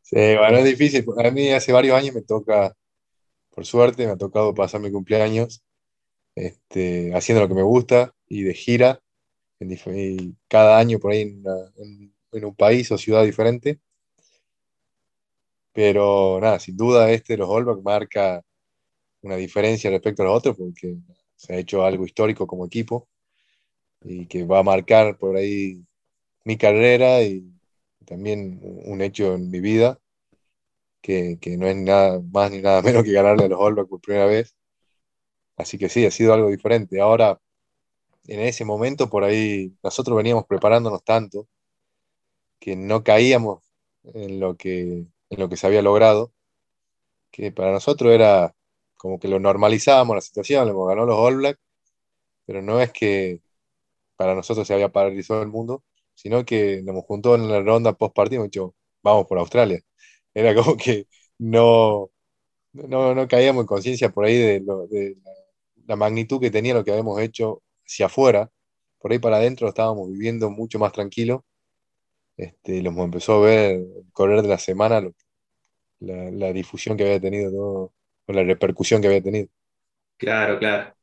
Sí, 0.03 0.37
bueno, 0.37 0.59
es 0.59 0.65
difícil, 0.65 1.05
a 1.25 1.31
mí 1.31 1.51
hace 1.51 1.73
varios 1.73 1.97
años 1.97 2.15
me 2.15 2.23
toca 2.23 2.73
por 3.55 3.67
suerte, 3.67 4.07
me 4.07 4.13
ha 4.13 4.17
tocado 4.17 4.55
pasar 4.55 4.81
mi 4.81 4.91
cumpleaños 4.91 5.63
este, 6.35 7.15
haciendo 7.15 7.43
lo 7.43 7.49
que 7.49 7.55
me 7.55 7.63
gusta 7.63 8.15
y 8.27 8.43
de 8.43 8.55
gira, 8.55 9.01
en, 9.61 10.37
cada 10.49 10.79
año 10.79 10.99
por 10.99 11.13
ahí 11.13 11.21
en, 11.23 12.45
un 12.45 12.55
país 12.57 12.91
o 12.91 12.99
ciudad 12.99 13.25
diferente. 13.25 13.79
Pero 15.73 16.39
nada, 16.41 16.59
sin 16.61 16.77
duda 16.77 17.11
este 17.11 17.35
de 17.35 17.39
los 17.39 17.49
All 17.51 17.83
marca 17.83 18.43
una 19.23 19.37
diferencia 19.37 19.91
respecto 19.91 20.23
a 20.23 20.27
los 20.27 20.37
otros 20.39 20.57
porque 20.57 20.97
se 21.37 21.55
ha 21.55 21.59
hecho 21.59 21.85
algo 21.85 22.05
histórico 22.07 22.47
como 22.47 22.67
equipo 22.67 23.09
y 24.03 24.27
que 24.27 24.45
va 24.45 24.61
a 24.61 24.63
marcar 24.65 25.19
por 25.19 25.37
ahí 25.37 25.85
mi 26.45 26.57
carrera 26.57 27.23
y 27.23 27.45
también 28.07 28.61
un 28.63 29.01
hecho 29.03 29.35
en 29.35 29.51
mi 29.51 29.61
vida 29.61 29.99
que, 31.03 31.39
no 31.59 31.67
es 31.67 31.77
nada 31.77 32.21
más 32.33 32.51
ni 32.51 32.63
nada 32.63 32.83
menos 32.83 33.05
que 33.05 33.13
ganarle 33.13 33.47
a 33.47 33.49
los 33.49 33.61
All 33.61 33.75
por 33.87 34.01
primera 34.01 34.27
vez. 34.27 34.57
Así 35.57 35.79
que 35.79 35.89
sí, 35.89 36.07
ha 36.07 36.11
sido 36.11 36.33
algo 36.33 36.49
diferente. 36.51 37.01
Ahora, 37.01 37.41
en 38.27 38.41
ese 38.41 38.65
momento, 38.65 39.11
por 39.11 39.25
ahí, 39.25 39.75
nosotros 39.83 40.17
veníamos 40.17 40.47
preparándonos 40.47 41.05
tanto 41.05 41.49
que 42.59 42.77
no 42.77 43.03
caíamos 43.03 43.63
en 44.05 44.41
lo 44.41 44.57
que, 44.57 45.07
en 45.33 45.41
lo 45.41 45.49
que 45.49 45.57
se 45.57 45.67
había 45.67 45.83
logrado, 45.83 46.33
que 47.31 47.53
para 47.53 47.73
nosotros 47.73 48.13
era 48.13 48.55
como 48.97 49.19
que 49.19 49.29
lo 49.29 49.41
normalizábamos 49.41 50.17
la 50.17 50.21
situación, 50.21 50.67
le 50.69 50.75
ganó 50.75 51.07
los 51.07 51.17
All 51.19 51.37
Blacks, 51.37 51.61
pero 52.47 52.63
no 52.63 52.81
es 52.81 52.93
que 52.93 53.41
para 54.17 54.35
nosotros 54.35 54.67
se 54.67 54.75
había 54.75 54.91
paralizado 54.93 55.43
el 55.43 55.49
mundo, 55.49 55.85
sino 56.15 56.45
que 56.45 56.83
nos 56.85 57.05
juntó 57.05 57.35
en 57.37 57.49
la 57.51 57.63
ronda 57.63 57.95
post 57.95 58.15
partido 58.15 58.43
y 58.45 58.49
dicho, 58.49 58.75
vamos 59.03 59.27
por 59.27 59.39
Australia. 59.39 59.81
Era 60.35 60.55
como 60.57 60.77
que 60.77 61.09
no, 61.39 62.11
no, 62.73 63.15
no 63.15 63.29
caíamos 63.29 63.63
en 63.63 63.67
conciencia 63.67 64.11
por 64.11 64.27
ahí 64.27 64.37
de, 64.39 64.61
de, 64.91 65.17
la 65.87 65.97
magnitud 65.97 66.41
que 66.41 66.51
tenía 66.51 66.75
lo 66.75 66.85
que 66.85 66.93
habíamos 66.93 67.21
hecho 67.21 67.63
hacia 67.87 68.07
afuera. 68.07 68.51
Por 69.01 69.13
ahí 69.13 69.19
para 69.19 69.37
adentro 69.39 69.69
estábamos 69.69 70.11
viviendo 70.11 70.51
mucho 70.51 70.79
más 70.79 70.93
tranquilo. 70.93 71.45
Este, 72.37 72.83
los 72.83 72.97
empezó 72.97 73.35
a 73.35 73.47
ver 73.47 73.71
el 73.77 74.05
correr 74.13 74.43
de 74.43 74.49
la 74.49 74.59
semana, 74.59 75.03
la, 76.01 76.31
la, 76.31 76.53
difusión 76.53 76.97
que 76.97 77.05
había 77.05 77.21
tenido 77.21 77.51
todo, 77.51 77.93
o 78.27 78.33
la 78.33 78.43
repercusión 78.45 79.01
que 79.01 79.09
había 79.09 79.23
tenido. 79.23 79.49
Claro, 80.17 80.59
claro. 80.59 80.95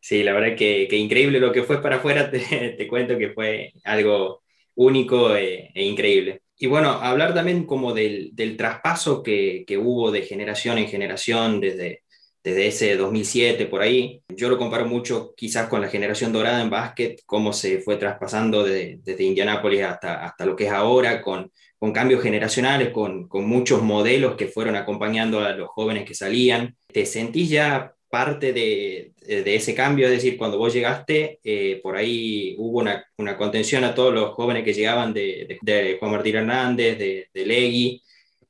Sí, 0.00 0.22
la 0.22 0.32
verdad 0.32 0.56
que, 0.56 0.86
que 0.88 0.96
increíble 0.96 1.40
lo 1.40 1.52
que 1.52 1.64
fue 1.64 1.82
para 1.82 1.96
afuera, 1.96 2.30
te, 2.30 2.40
te 2.76 2.88
cuento 2.88 3.18
que 3.18 3.30
fue 3.30 3.72
algo 3.84 4.42
único 4.74 5.34
e, 5.36 5.70
e 5.74 5.84
increíble. 5.84 6.42
Y 6.56 6.66
bueno, 6.66 6.90
hablar 6.90 7.34
también 7.34 7.66
como 7.66 7.92
del, 7.94 8.30
del 8.34 8.56
traspaso 8.56 9.22
que, 9.22 9.64
que, 9.66 9.78
hubo 9.78 10.10
de 10.10 10.22
generación 10.22 10.78
en 10.78 10.88
generación 10.88 11.60
desde, 11.60 12.02
desde 12.42 12.66
ese 12.66 12.96
2007 12.96 13.66
por 13.66 13.82
ahí. 13.82 14.22
Yo 14.28 14.48
lo 14.48 14.58
comparo 14.58 14.86
mucho 14.86 15.34
quizás 15.36 15.68
con 15.68 15.80
la 15.80 15.88
generación 15.88 16.32
dorada 16.32 16.62
en 16.62 16.70
básquet, 16.70 17.20
cómo 17.26 17.52
se 17.52 17.80
fue 17.80 17.96
traspasando 17.96 18.64
de, 18.64 18.98
desde 19.02 19.24
Indianápolis 19.24 19.82
hasta, 19.82 20.24
hasta 20.24 20.46
lo 20.46 20.56
que 20.56 20.66
es 20.66 20.72
ahora, 20.72 21.20
con, 21.20 21.52
con 21.78 21.92
cambios 21.92 22.22
generacionales, 22.22 22.90
con, 22.90 23.28
con 23.28 23.46
muchos 23.46 23.82
modelos 23.82 24.36
que 24.36 24.48
fueron 24.48 24.76
acompañando 24.76 25.40
a 25.40 25.52
los 25.52 25.68
jóvenes 25.68 26.04
que 26.04 26.14
salían. 26.14 26.76
¿Te 26.86 27.06
sentís 27.06 27.50
ya 27.50 27.94
parte 28.08 28.52
de, 28.52 29.12
de, 29.20 29.54
ese 29.54 29.74
cambio, 29.74 30.06
es 30.06 30.12
decir, 30.12 30.38
cuando 30.38 30.58
vos 30.58 30.72
llegaste, 30.72 31.40
eh, 31.44 31.80
por 31.82 31.96
ahí 31.96 32.54
hubo 32.58 32.78
una, 32.78 33.04
una, 33.18 33.36
contención 33.36 33.84
a 33.84 33.94
todos 33.94 34.14
los 34.14 34.30
jóvenes 34.30 34.64
que 34.64 34.72
llegaban 34.72 35.12
de, 35.12 35.58
de 35.60 35.96
Juan 35.98 36.12
Martín 36.12 36.36
Hernández, 36.36 36.98
de, 36.98 37.28
Legui. 37.34 38.02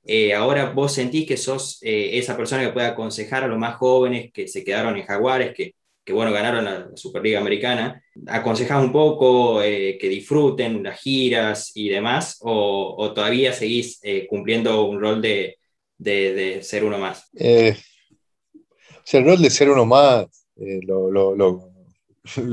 Eh, 0.09 0.35
ahora 0.35 0.71
vos 0.73 0.93
sentís 0.93 1.27
que 1.27 1.37
sos 1.37 1.79
eh, 1.83 2.19
esa 2.19 2.37
persona 2.37 2.65
que 2.65 2.73
puede 2.73 2.89
aconsejar 2.89 3.45
a 3.45 3.47
los 3.47 3.59
más 3.59 3.77
jóvenes 3.77 4.33
que 4.33 4.49
se 4.49 4.65
quedaron 4.65 4.97
en 4.97 5.05
Jaguares, 5.05 5.55
que, 5.55 5.75
que 6.05 6.13
bueno, 6.13 6.33
ganaron 6.33 6.65
la 6.65 6.89
Superliga 6.97 7.39
Americana. 7.39 8.03
¿Aconsejás 8.27 8.83
un 8.83 8.91
poco 8.91 9.61
que 9.61 10.09
disfruten 10.09 10.83
las 10.83 11.01
giras 11.01 11.71
y 11.75 11.89
demás? 11.89 12.39
¿O, 12.41 12.97
o 12.99 13.13
todavía 13.13 13.53
seguís 13.53 14.01
cumpliendo 14.29 14.87
un 14.87 15.01
rol 15.01 15.23
de, 15.23 15.59
de, 15.99 16.63
ser 16.63 16.83
uno 16.85 16.99
más? 16.99 17.31
el 17.35 19.25
rol 19.25 19.41
de 19.41 19.51
ser 19.51 19.71
uno 19.71 19.87
más 19.87 20.27
eh, 20.61 20.81
lo, 20.83 21.11
lo, 21.11 21.35
lo, 21.37 21.71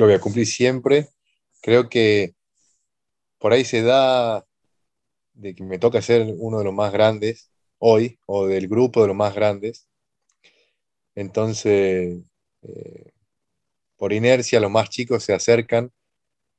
voy 0.05 0.13
a 0.13 0.19
cumplir 0.19 0.45
siempre. 0.45 1.07
Creo 1.61 1.89
que 1.89 2.33
por 3.39 3.53
ahí 3.53 3.65
se 3.65 3.81
da 3.81 4.45
de 5.35 5.55
que 5.55 5.63
me 5.63 5.79
toca 5.79 6.01
ser 6.01 6.33
uno 6.37 6.59
de 6.59 6.65
los 6.65 6.73
más 6.73 6.91
grandes 6.91 7.51
hoy, 7.79 8.19
o 8.25 8.47
del 8.47 8.67
grupo 8.67 9.01
de 9.01 9.07
los 9.07 9.15
más 9.15 9.35
grandes. 9.35 9.87
Entonces, 11.15 12.19
eh, 12.63 13.11
por 13.97 14.13
inercia, 14.13 14.59
los 14.59 14.71
más 14.71 14.89
chicos 14.89 15.23
se 15.23 15.33
acercan 15.33 15.91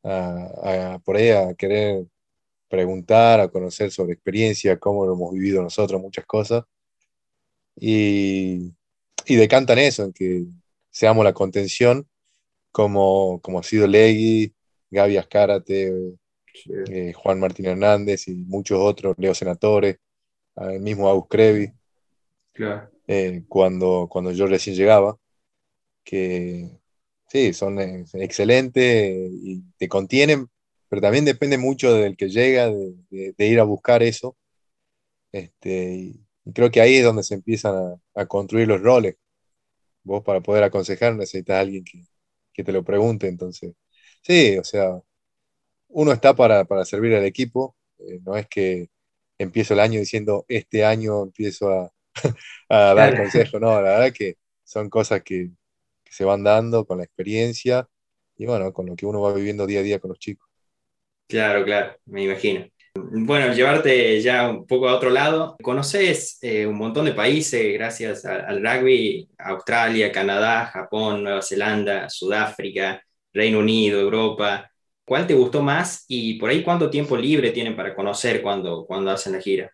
a, 0.05 1.01
por 1.05 1.17
ahí 1.17 1.31
a 1.31 1.55
querer 1.55 2.07
preguntar, 2.69 3.41
a 3.41 3.49
conocer 3.49 3.91
sobre 3.91 4.15
experiencia, 4.15 4.79
cómo 4.79 5.07
lo 5.07 5.15
hemos 5.15 5.33
vivido 5.33 5.63
nosotros, 5.63 6.01
muchas 6.01 6.27
cosas. 6.27 6.65
Y, 7.77 8.73
y 9.27 9.37
decantan 9.37 9.79
eso, 9.79 10.05
en 10.05 10.13
que 10.13 10.45
seamos 10.91 11.25
la 11.25 11.35
contención, 11.35 12.09
como, 12.73 13.41
como 13.41 13.59
ha 13.61 13.63
sido 13.63 13.87
Legui, 13.87 14.55
Gaby 14.91 15.17
Ascárate, 15.17 15.93
eh, 16.89 17.13
Juan 17.13 17.41
Martín 17.41 17.67
Hernández 17.67 18.29
y 18.29 18.35
muchos 18.35 18.79
otros, 18.81 19.15
Leo 19.19 19.35
Senatore, 19.35 19.99
el 20.57 20.81
mismo 20.81 21.09
Agus 21.09 21.27
Crevi, 21.29 21.73
eh, 23.07 23.45
cuando, 23.49 24.09
cuando 24.11 24.33
yo 24.33 24.47
recién 24.47 24.77
llegaba, 24.77 25.17
que 26.05 26.71
sí, 27.29 27.53
son 27.53 27.81
eh, 27.81 28.05
excelentes 28.15 29.31
y 29.33 29.63
te 29.79 29.89
contienen, 29.89 30.49
pero 30.89 31.03
también 31.03 31.25
depende 31.25 31.59
mucho 31.59 31.95
del 31.95 32.17
que 32.17 32.29
llega, 32.29 32.69
de, 32.71 33.35
ir 33.39 33.61
a 33.61 33.65
buscar 33.65 34.03
eso. 34.03 34.37
Este, 35.33 36.15
y 36.45 36.53
creo 36.53 36.71
que 36.71 36.81
ahí 36.81 36.97
es 36.97 37.05
donde 37.05 37.23
se 37.23 37.35
empiezan 37.35 38.01
a, 38.15 38.27
construir 38.27 38.69
los 38.69 38.81
roles. 38.81 39.17
Vos 40.05 40.23
para 40.25 40.41
poder 40.41 40.65
aconsejar 40.65 41.17
necesitas 41.17 41.57
a 41.57 41.61
alguien 41.61 41.85
que, 41.85 42.65
te 42.65 42.73
lo 42.73 42.85
pregunte. 42.85 43.29
Entonces, 43.29 43.75
sí, 44.23 44.59
o 44.59 44.65
sea, 44.65 45.03
uno 45.97 46.13
está 46.13 46.37
para, 46.37 46.67
servir 46.85 47.15
al 47.15 47.25
equipo. 47.25 47.75
Eh, 47.99 48.21
no 48.23 48.37
es 48.37 48.47
que 48.49 48.91
empiezo 49.39 49.73
el 49.73 49.81
año 49.81 49.99
diciendo, 49.99 50.45
este 50.47 50.85
año 50.85 51.23
empiezo 51.23 51.71
a, 51.71 51.91
dar 52.95 53.17
consejo. 53.17 53.59
No, 53.59 53.81
la 53.81 53.99
verdad 53.99 54.13
que 54.13 54.37
son 54.63 54.91
cosas 54.91 55.23
que, 55.23 55.51
que 56.05 56.13
se 56.13 56.25
van 56.25 56.45
dando 56.45 56.85
con 56.85 56.99
la 56.99 57.05
experiencia 57.05 57.89
y 58.37 58.45
bueno, 58.45 58.75
con 58.75 58.85
lo 58.85 58.95
que 58.95 59.07
uno 59.07 59.23
va 59.23 59.33
viviendo 59.33 59.67
día 59.67 59.81
a 59.81 59.83
día 59.83 59.99
con 59.99 60.11
los 60.11 60.19
chicos. 60.19 60.47
Claro, 61.29 61.65
claro, 61.65 61.97
me 62.05 62.25
imagino. 62.25 62.67
Bueno, 62.95 63.55
llevarte 63.55 64.21
ya 64.21 64.51
un 64.51 64.67
poco 64.67 64.91
a 64.91 64.97
otro 64.97 65.09
lado, 65.09 65.57
conoces 65.63 66.39
eh, 66.43 66.67
un 66.67 66.77
montón 66.77 67.07
de 67.07 67.13
países 67.13 67.73
gracias 67.73 68.27
al 68.27 68.63
rugby, 68.63 69.31
Australia, 69.39 70.13
Canadá, 70.13 70.67
Japón, 70.67 71.23
Nueva 71.25 71.41
Zelanda, 71.41 72.11
Sudáfrica, 72.11 73.03
Reino 73.33 73.61
Unido, 73.61 73.99
Europa. 73.99 74.71
¿Cuál 75.07 75.27
te 75.29 75.35
gustó 75.35 75.63
más 75.63 76.05
y 76.09 76.35
por 76.35 76.51
ahí 76.51 76.65
cuánto 76.65 76.91
tiempo 76.91 77.17
libre 77.17 77.53
tienen 77.53 77.77
para 77.77 77.95
conocer 77.95 78.43
cuando, 78.43 78.85
cuando 78.87 79.13
hacen 79.13 79.35
la 79.35 79.41
gira? 79.41 79.71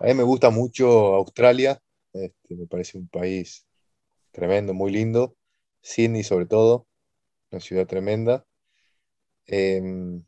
A 0.00 0.06
mí 0.06 0.14
me 0.14 0.22
gusta 0.22 0.48
mucho 0.48 1.14
Australia, 1.14 1.78
este, 2.14 2.56
me 2.56 2.66
parece 2.66 2.96
un 2.96 3.08
país 3.08 3.66
tremendo, 4.32 4.72
muy 4.72 4.90
lindo. 4.90 5.36
Sydney 5.82 6.22
sobre 6.24 6.46
todo, 6.46 6.86
una 7.50 7.60
ciudad 7.60 7.86
tremenda. 7.86 8.46
Em, 9.46 10.24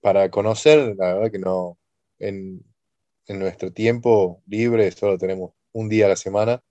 para 0.00 0.30
conocer, 0.30 0.94
la 0.96 1.14
verdad 1.14 1.32
que 1.32 1.38
no, 1.40 1.76
en, 2.20 2.64
en 3.26 3.38
nuestro 3.40 3.72
tiempo 3.72 4.42
libre 4.46 4.90
solo 4.92 5.18
tenemos 5.18 5.52
un 5.72 5.88
día 5.88 6.06
a 6.06 6.10
la 6.10 6.16
semana, 6.16 6.62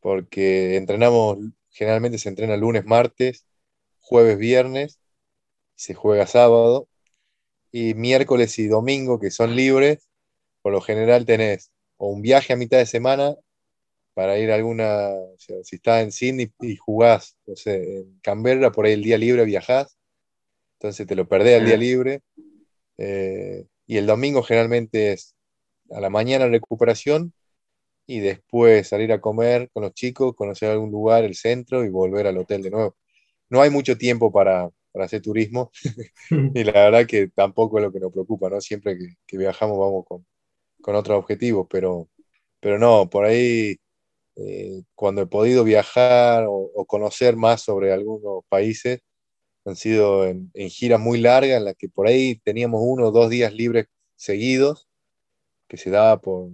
porque 0.00 0.76
entrenamos, 0.76 1.38
generalmente 1.70 2.18
se 2.18 2.30
entrena 2.30 2.56
lunes, 2.56 2.86
martes, 2.86 3.46
jueves, 4.00 4.38
viernes, 4.38 4.98
se 5.78 5.94
juega 5.94 6.26
sábado, 6.26 6.88
y 7.70 7.94
miércoles 7.94 8.58
y 8.58 8.66
domingo, 8.66 9.20
que 9.20 9.30
son 9.30 9.54
libres, 9.54 10.08
por 10.60 10.72
lo 10.72 10.80
general 10.80 11.24
tenés 11.24 11.70
o 11.98 12.08
un 12.08 12.20
viaje 12.20 12.52
a 12.52 12.56
mitad 12.56 12.78
de 12.78 12.86
semana 12.86 13.36
para 14.14 14.38
ir 14.38 14.50
a 14.50 14.56
alguna, 14.56 15.10
si 15.36 15.76
estás 15.76 16.02
en 16.02 16.10
Sydney 16.10 16.52
y 16.60 16.76
jugás, 16.76 17.36
no 17.46 17.54
sé, 17.54 17.98
en 17.98 18.18
Canberra, 18.20 18.72
por 18.72 18.86
ahí 18.86 18.94
el 18.94 19.02
día 19.02 19.18
libre 19.18 19.44
viajás, 19.44 19.96
entonces 20.74 21.06
te 21.06 21.14
lo 21.14 21.28
perdés 21.28 21.60
el 21.60 21.66
día 21.66 21.76
libre. 21.76 22.20
Eh, 22.98 23.64
y 23.86 23.96
el 23.98 24.06
domingo 24.06 24.42
generalmente 24.42 25.12
es 25.12 25.36
a 25.90 26.00
la 26.00 26.10
mañana 26.10 26.48
recuperación 26.48 27.32
y 28.06 28.18
después 28.18 28.88
salir 28.88 29.12
a 29.12 29.20
comer 29.20 29.70
con 29.72 29.84
los 29.84 29.94
chicos, 29.94 30.34
conocer 30.34 30.70
algún 30.70 30.90
lugar, 30.90 31.24
el 31.24 31.36
centro 31.36 31.84
y 31.84 31.88
volver 31.88 32.26
al 32.26 32.38
hotel 32.38 32.62
de 32.62 32.70
nuevo. 32.70 32.96
No 33.48 33.62
hay 33.62 33.70
mucho 33.70 33.96
tiempo 33.96 34.32
para, 34.32 34.70
hacer 34.94 35.22
turismo 35.22 35.70
y 36.30 36.64
la 36.64 36.72
verdad 36.72 37.06
que 37.06 37.28
tampoco 37.28 37.78
es 37.78 37.84
lo 37.84 37.92
que 37.92 38.00
nos 38.00 38.12
preocupa, 38.12 38.50
¿no? 38.50 38.60
Siempre 38.60 38.98
que, 39.26 39.38
viajamos 39.38 39.78
vamos 39.78 40.04
con, 40.06 40.26
otros 40.94 41.18
objetivos, 41.18 41.66
pero, 41.70 42.08
pero 42.60 42.78
no, 42.78 43.08
por 43.10 43.24
ahí 43.26 43.76
eh, 44.36 44.82
cuando 44.94 45.22
he 45.22 45.26
podido 45.26 45.64
viajar 45.64 46.46
o, 46.48 46.84
conocer 46.86 47.36
más 47.36 47.62
sobre 47.62 47.92
algunos 47.92 48.44
países, 48.48 49.00
han 49.64 49.76
sido 49.76 50.26
en, 50.26 50.50
giras 50.70 51.00
muy 51.00 51.20
largas 51.20 51.58
en 51.58 51.64
las 51.66 51.76
que 51.76 51.88
por 51.88 52.06
ahí 52.06 52.40
teníamos 52.44 52.80
uno 52.84 53.08
o 53.08 53.12
dos 53.12 53.30
días 53.30 53.52
libres 53.52 53.86
seguidos, 54.16 54.88
que 55.68 55.76
se 55.76 55.90
daba 55.90 56.20
por, 56.20 56.50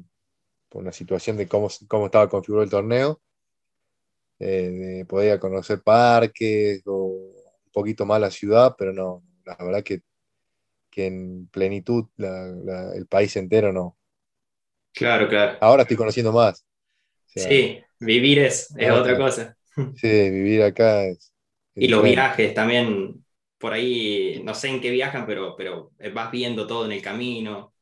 por 0.69 0.83
una 0.83 0.93
situación 0.93 1.37
de 1.37 1.49
cómo, 1.49 1.69
cómo 1.88 2.07
estaba 2.07 2.29
configurado 2.29 2.64
el 2.64 2.71
torneo. 2.71 3.21
Eh, 4.41 5.05
podía 5.09 5.38
conocer 5.38 5.81
parques 5.83 6.83
o 6.87 7.03
poquito 7.75 8.07
más 8.07 8.21
la 8.21 8.31
ciudad, 8.31 8.75
pero 8.78 8.93
no, 8.93 9.23
la 9.45 9.57
verdad 9.61 9.83
que, 9.83 10.00
que 10.90 11.07
en 11.07 11.49
plenitud 11.49 12.07
el 12.16 13.07
país 13.07 13.37
entero 13.37 13.73
no. 13.73 13.99
Claro, 14.95 15.28
claro. 15.28 15.59
Ahora 15.61 15.83
estoy 15.83 15.97
conociendo 15.97 16.33
más. 16.33 16.64
sí, 17.26 17.83
vivir 18.00 18.38
es, 18.38 18.75
es 18.78 18.90
otra 18.90 19.16
cosa. 19.16 19.57
Sí, 19.97 20.31
vivir 20.31 20.62
acá 20.62 21.04
es, 21.04 21.35
y 21.75 21.88
los 21.88 22.02
viajes 22.02 22.54
también, 22.54 23.25
por 23.59 23.73
ahí, 23.73 24.40
no 24.45 24.54
sé 24.54 24.69
en 24.69 24.81
qué 24.81 24.90
viajan, 24.90 25.26
pero, 25.26 25.57
pero 25.57 25.90
vas 26.14 26.31
viendo 26.31 26.66
todo 26.66 26.87
en 26.87 26.93
el 26.93 27.02
camino. 27.02 27.73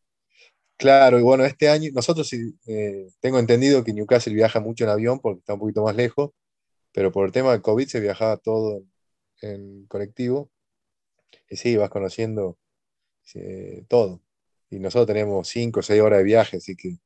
Claro, 0.79 1.19
y 1.19 1.23
bueno, 1.23 1.45
este 1.45 1.69
año, 1.69 1.91
nosotros 1.93 2.33
eh, 2.33 3.07
tengo 3.21 3.39
entendido 3.39 3.85
que 3.85 3.93
Newcastle 3.93 4.35
viaja 4.35 4.59
mucho 4.61 4.85
en 4.85 4.91
avión 4.91 5.21
porque 5.21 5.41
está 5.41 5.55
un 5.55 5.61
poquito 5.61 5.85
más 5.85 5.95
lejos, 5.95 6.31
pero 6.93 7.13
por 7.13 7.27
el 7.27 7.33
tema 7.33 7.53
del 7.53 7.63
COVID 7.63 7.87
se 7.87 8.01
viajaba 8.01 8.37
todo 8.37 8.79
en, 8.79 8.92
colectivo. 9.89 10.51
Y 11.49 11.57
sí, 11.57 11.77
vas 11.77 11.91
conociendo 11.91 12.59
eh, 13.35 13.85
todo. 13.89 14.23
Y 14.71 14.79
nosotros 14.79 15.07
tenemos 15.07 15.49
cinco 15.49 15.81
o 15.81 15.83
seis 15.83 16.01
horas 16.01 16.19
de 16.19 16.25
viaje, 16.25 16.57
así 16.59 16.77
que 16.77 16.97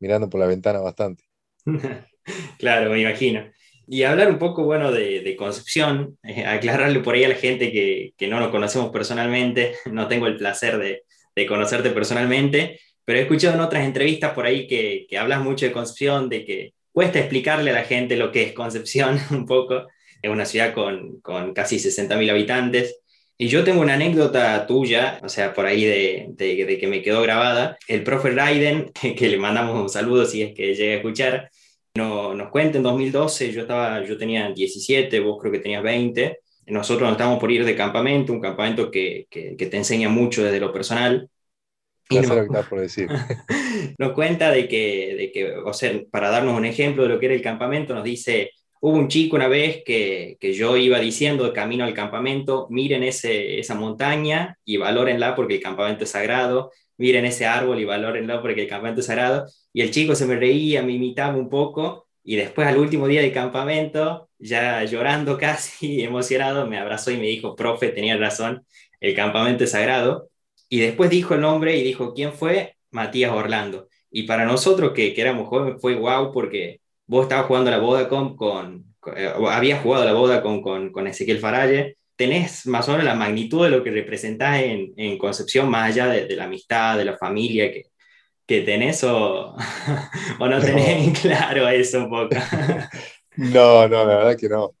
mirando 0.00 0.28
por 0.28 0.40
la 0.40 0.46
ventana 0.46 0.80
bastante. 0.80 1.24
claro, 2.58 2.90
me 2.90 3.00
imagino. 3.00 3.50
Y 3.86 4.04
hablar 4.04 4.30
un 4.30 4.38
poco, 4.38 4.64
bueno, 4.64 4.92
de, 4.92 5.36
Concepción, 5.36 6.18
eh, 6.22 6.44
aclararle 6.44 7.00
por 7.00 7.14
ahí 7.14 7.24
a 7.24 7.28
la 7.28 7.34
gente 7.34 7.72
que, 7.72 8.14
que, 8.16 8.28
no 8.28 8.38
nos 8.38 8.50
conocemos 8.50 8.90
personalmente, 8.90 9.74
no 9.90 10.08
tengo 10.08 10.26
el 10.26 10.36
placer 10.36 10.78
de, 10.78 11.02
de, 11.34 11.46
conocerte 11.46 11.90
personalmente, 11.90 12.80
pero 13.04 13.18
he 13.18 13.22
escuchado 13.22 13.54
en 13.54 13.60
otras 13.60 13.84
entrevistas 13.84 14.32
por 14.32 14.46
ahí 14.46 14.66
que, 14.66 15.06
que 15.08 15.18
hablas 15.18 15.42
mucho 15.42 15.66
de 15.66 15.72
Concepción, 15.72 16.28
de 16.28 16.44
que 16.44 16.74
cuesta 16.92 17.18
explicarle 17.18 17.70
a 17.70 17.74
la 17.74 17.84
gente 17.84 18.16
lo 18.16 18.30
que 18.30 18.42
es 18.44 18.52
Concepción 18.52 19.18
un 19.30 19.46
poco, 19.46 19.86
es 20.22 20.30
una 20.30 20.46
ciudad 20.46 20.72
con, 20.72 21.20
con 21.20 21.52
casi 21.52 21.76
60.000 21.76 22.30
habitantes. 22.30 23.00
Y 23.36 23.48
yo 23.48 23.64
tengo 23.64 23.80
una 23.80 23.94
anécdota 23.94 24.66
tuya, 24.66 25.18
o 25.22 25.28
sea, 25.28 25.52
por 25.52 25.66
ahí 25.66 25.84
de, 25.84 26.26
de, 26.30 26.64
de 26.64 26.78
que 26.78 26.86
me 26.86 27.02
quedó 27.02 27.22
grabada. 27.22 27.76
El 27.88 28.04
profe 28.04 28.30
Raiden, 28.30 28.92
que 29.16 29.28
le 29.28 29.36
mandamos 29.36 29.80
un 29.80 29.88
saludo 29.88 30.24
si 30.24 30.42
es 30.42 30.54
que 30.54 30.74
llega 30.74 30.92
a 30.92 30.96
escuchar, 30.96 31.50
no, 31.94 32.34
nos 32.34 32.50
cuenta 32.50 32.78
en 32.78 32.84
2012, 32.84 33.52
yo, 33.52 33.62
estaba, 33.62 34.04
yo 34.04 34.16
tenía 34.16 34.50
17, 34.50 35.20
vos 35.20 35.38
creo 35.40 35.52
que 35.52 35.58
tenías 35.58 35.82
20, 35.82 36.38
nosotros 36.66 37.02
nos 37.02 37.12
estábamos 37.12 37.40
por 37.40 37.50
ir 37.50 37.64
de 37.64 37.76
campamento, 37.76 38.32
un 38.32 38.40
campamento 38.40 38.90
que, 38.90 39.26
que, 39.28 39.54
te 39.56 39.76
enseña 39.76 40.08
mucho 40.08 40.44
desde 40.44 40.60
lo 40.60 40.72
personal. 40.72 41.28
Y 42.08 42.16
nos, 42.20 42.66
por 42.66 42.80
decir. 42.80 43.08
nos 43.98 44.12
cuenta 44.12 44.50
de 44.50 44.68
que, 44.68 45.14
de 45.16 45.32
que, 45.32 45.52
o 45.52 45.72
sea, 45.72 46.00
para 46.10 46.30
darnos 46.30 46.56
un 46.56 46.64
ejemplo 46.64 47.02
de 47.02 47.08
lo 47.10 47.18
que 47.18 47.26
era 47.26 47.34
el 47.34 47.42
campamento, 47.42 47.94
nos 47.94 48.04
dice, 48.04 48.52
hubo 48.82 48.98
un 48.98 49.08
chico 49.08 49.36
una 49.36 49.46
vez 49.46 49.84
que, 49.84 50.36
que 50.40 50.54
yo 50.54 50.76
iba 50.76 50.98
diciendo 50.98 51.52
camino 51.52 51.84
al 51.84 51.94
campamento, 51.94 52.66
miren 52.68 53.04
ese, 53.04 53.60
esa 53.60 53.76
montaña 53.76 54.58
y 54.64 54.76
valórenla 54.76 55.36
porque 55.36 55.54
el 55.56 55.62
campamento 55.62 56.02
es 56.04 56.10
sagrado, 56.10 56.72
miren 56.96 57.24
ese 57.24 57.46
árbol 57.46 57.78
y 57.78 57.84
valórenlo 57.84 58.42
porque 58.42 58.62
el 58.62 58.68
campamento 58.68 59.00
es 59.00 59.06
sagrado. 59.06 59.46
Y 59.72 59.82
el 59.82 59.92
chico 59.92 60.16
se 60.16 60.26
me 60.26 60.34
reía, 60.36 60.82
me 60.82 60.92
imitaba 60.92 61.36
un 61.36 61.48
poco 61.48 62.08
y 62.24 62.34
después 62.36 62.66
al 62.66 62.78
último 62.78 63.06
día 63.06 63.20
del 63.20 63.32
campamento, 63.32 64.28
ya 64.38 64.82
llorando 64.84 65.38
casi, 65.38 66.02
emocionado, 66.02 66.66
me 66.66 66.78
abrazó 66.78 67.12
y 67.12 67.18
me 67.18 67.26
dijo, 67.26 67.54
profe, 67.54 67.90
tenía 67.90 68.16
razón, 68.16 68.66
el 69.00 69.14
campamento 69.14 69.62
es 69.64 69.70
sagrado. 69.70 70.28
Y 70.68 70.80
después 70.80 71.08
dijo 71.10 71.34
el 71.34 71.40
nombre 71.42 71.76
y 71.76 71.84
dijo, 71.84 72.14
¿quién 72.14 72.32
fue? 72.32 72.76
Matías 72.90 73.30
Orlando. 73.32 73.88
Y 74.10 74.24
para 74.24 74.44
nosotros 74.44 74.92
que, 74.92 75.14
que 75.14 75.20
éramos 75.20 75.48
jóvenes 75.48 75.80
fue 75.80 75.94
guau 75.94 76.32
porque 76.32 76.81
vos 77.06 77.24
estabas 77.24 77.46
jugando 77.46 77.70
la 77.70 77.78
boda 77.78 78.08
con, 78.08 78.36
con, 78.36 78.84
eh, 79.16 79.32
habías 79.50 79.82
jugado 79.82 80.04
la 80.04 80.12
boda 80.12 80.42
con, 80.42 80.62
con, 80.62 80.92
con 80.92 81.06
Ezequiel 81.06 81.38
Faralle, 81.38 81.98
tenés 82.16 82.66
más 82.66 82.88
o 82.88 82.92
menos 82.92 83.04
la 83.04 83.14
magnitud 83.14 83.64
de 83.64 83.70
lo 83.70 83.82
que 83.82 83.90
representás 83.90 84.62
en, 84.62 84.92
en 84.96 85.18
Concepción, 85.18 85.68
más 85.68 85.90
allá 85.90 86.06
de, 86.06 86.26
de, 86.26 86.36
la 86.36 86.44
amistad, 86.44 86.96
de 86.96 87.04
la 87.04 87.16
familia 87.16 87.70
que, 87.72 87.84
que 88.46 88.62
tenés 88.62 89.02
o, 89.04 89.54
o 90.40 90.48
no 90.48 90.60
tenés 90.60 91.18
claro 91.20 91.68
eso 91.68 92.04
un 92.04 92.10
poco. 92.10 92.36
no, 93.36 93.88
no, 93.88 94.04
la 94.04 94.16
verdad 94.16 94.36
que 94.38 94.48
no. 94.48 94.74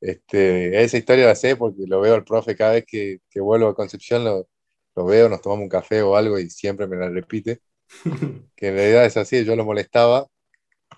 Este, 0.00 0.82
esa 0.82 0.96
historia 0.96 1.26
la 1.26 1.34
sé 1.34 1.56
porque 1.56 1.82
lo 1.86 2.00
veo 2.00 2.14
al 2.14 2.24
profe 2.24 2.56
cada 2.56 2.72
vez 2.72 2.84
que, 2.86 3.18
que 3.30 3.40
vuelvo 3.40 3.68
a 3.68 3.74
Concepción, 3.74 4.24
lo, 4.24 4.48
lo, 4.96 5.06
veo, 5.06 5.28
nos 5.28 5.40
tomamos 5.42 5.64
un 5.64 5.68
café 5.68 6.02
o 6.02 6.16
algo 6.16 6.38
y 6.38 6.50
siempre 6.50 6.86
me 6.86 6.96
la 6.96 7.10
repite. 7.10 7.60
que 8.56 8.68
en 8.68 8.74
realidad 8.74 9.06
es 9.06 9.16
así, 9.16 9.44
yo 9.44 9.56
lo 9.56 9.64
molestaba 9.64 10.26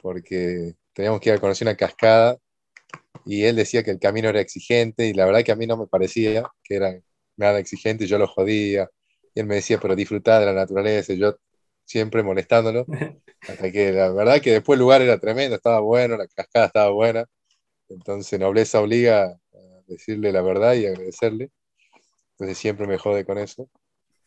porque 0.03 0.75
teníamos 0.93 1.21
que 1.21 1.31
ir 1.31 1.37
a 1.37 1.41
conocer 1.41 1.67
una 1.67 1.77
cascada 1.77 2.39
y 3.27 3.45
él 3.45 3.57
decía 3.57 3.83
que 3.83 3.91
el 3.91 3.99
camino 3.99 4.29
era 4.29 4.41
exigente 4.41 5.07
y 5.07 5.15
la 5.15 5.27
verdad 5.27 5.45
que 5.45 5.53
a 5.53 5.57
mí 5.57 5.67
no 5.67 5.77
me 5.77 5.87
parecía 5.87 6.45
que 6.65 6.77
era 6.77 7.01
nada 7.37 7.59
exigente, 7.59 8.07
yo 8.07 8.19
lo 8.19 8.27
jodía 8.27 8.91
y 9.35 9.41
él 9.41 9.47
me 9.47 9.57
decía, 9.57 9.79
pero 9.81 9.97
disfrutar 9.97 10.41
de 10.41 10.47
la 10.47 10.53
naturaleza, 10.53 11.13
y 11.13 11.19
yo 11.19 11.37
siempre 11.85 12.23
molestándolo, 12.23 12.87
hasta 13.49 13.71
que 13.73 13.93
la 13.93 14.11
verdad 14.13 14.41
que 14.41 14.53
después 14.53 14.77
el 14.77 14.81
lugar 14.81 15.03
era 15.03 15.19
tremendo, 15.19 15.57
estaba 15.57 15.81
bueno, 15.81 16.17
la 16.17 16.27
cascada 16.29 16.67
estaba 16.67 16.91
buena, 16.91 17.27
entonces 17.89 18.39
nobleza 18.39 18.81
obliga 18.81 19.25
a 19.25 19.39
decirle 19.87 20.33
la 20.33 20.43
verdad 20.43 20.75
y 20.75 20.87
agradecerle, 20.87 21.51
entonces 22.33 22.59
siempre 22.59 22.87
me 22.87 22.99
jode 22.99 23.25
con 23.25 23.39
eso. 23.39 23.69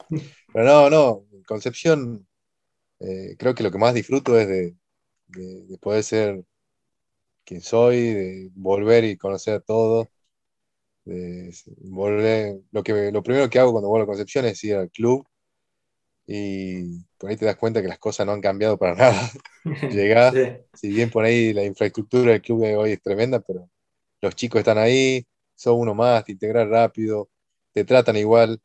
Pero 0.54 0.66
no, 0.66 0.90
no, 0.90 1.26
Concepción, 1.46 2.28
eh, 3.00 3.36
creo 3.38 3.56
que 3.56 3.64
lo 3.64 3.72
que 3.72 3.78
más 3.78 3.94
disfruto 3.94 4.40
es 4.40 4.48
de, 4.48 4.76
de 5.34 5.78
poder 5.80 6.04
ser 6.04 6.44
quién 7.46 7.62
soy, 7.62 8.14
de 8.14 8.52
volver 8.56 9.04
y 9.04 9.18
conocer 9.18 9.56
a 9.56 9.60
todos. 9.60 10.08
De 11.06 11.54
volver, 11.80 12.62
lo, 12.72 12.84
que, 12.84 13.12
lo 13.12 13.24
primero 13.24 13.50
que 13.50 13.60
hago 13.60 13.74
cuando 13.74 13.90
vuelvo 13.90 14.06
a 14.06 14.08
Concepción 14.08 14.46
es 14.46 14.64
ir 14.64 14.76
al 14.76 14.90
club 14.90 15.28
y 16.26 17.04
por 17.18 17.30
ahí 17.30 17.36
te 17.36 17.46
das 17.46 17.58
cuenta 17.58 17.82
que 17.82 17.88
las 17.88 18.00
cosas 18.00 18.26
no 18.26 18.32
han 18.32 18.42
cambiado 18.42 18.78
para 18.78 18.96
nada. 18.96 19.32
Llegás, 19.92 20.34
si 20.74 20.90
bien 20.90 21.10
por 21.10 21.26
ahí 21.26 21.54
la 21.54 21.64
infraestructura 21.64 22.32
del 22.32 22.42
club 22.42 22.62
de 22.62 22.76
hoy 22.76 22.92
es 22.94 23.02
tremenda, 23.02 23.40
pero 23.42 23.70
los 24.22 24.36
chicos 24.36 24.60
están 24.60 24.78
ahí, 24.78 25.26
son 25.56 25.80
uno 25.80 25.94
más, 25.94 26.24
te 26.24 26.32
integras 26.34 26.68
rápido, 26.70 27.30
te 27.74 27.84
tratan 27.84 28.16
igual, 28.18 28.62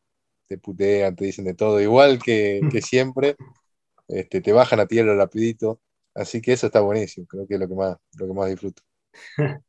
te 0.46 0.58
putean, 0.58 1.16
te 1.16 1.24
dicen 1.24 1.44
de 1.44 1.54
todo, 1.54 1.80
igual 1.80 2.20
que, 2.22 2.60
que 2.70 2.80
siempre, 2.80 3.36
este, 4.08 4.40
te 4.40 4.52
bajan 4.52 4.80
a 4.80 4.86
tierra 4.86 5.16
rapidito. 5.16 5.80
Así 6.18 6.40
que 6.42 6.52
eso 6.52 6.66
está 6.66 6.80
buenísimo, 6.80 7.26
creo 7.26 7.46
que 7.46 7.54
es 7.54 7.60
lo 7.60 7.68
que 7.68 7.74
más, 7.74 7.96
lo 8.18 8.26
que 8.26 8.32
más 8.34 8.50
disfruto. 8.50 8.82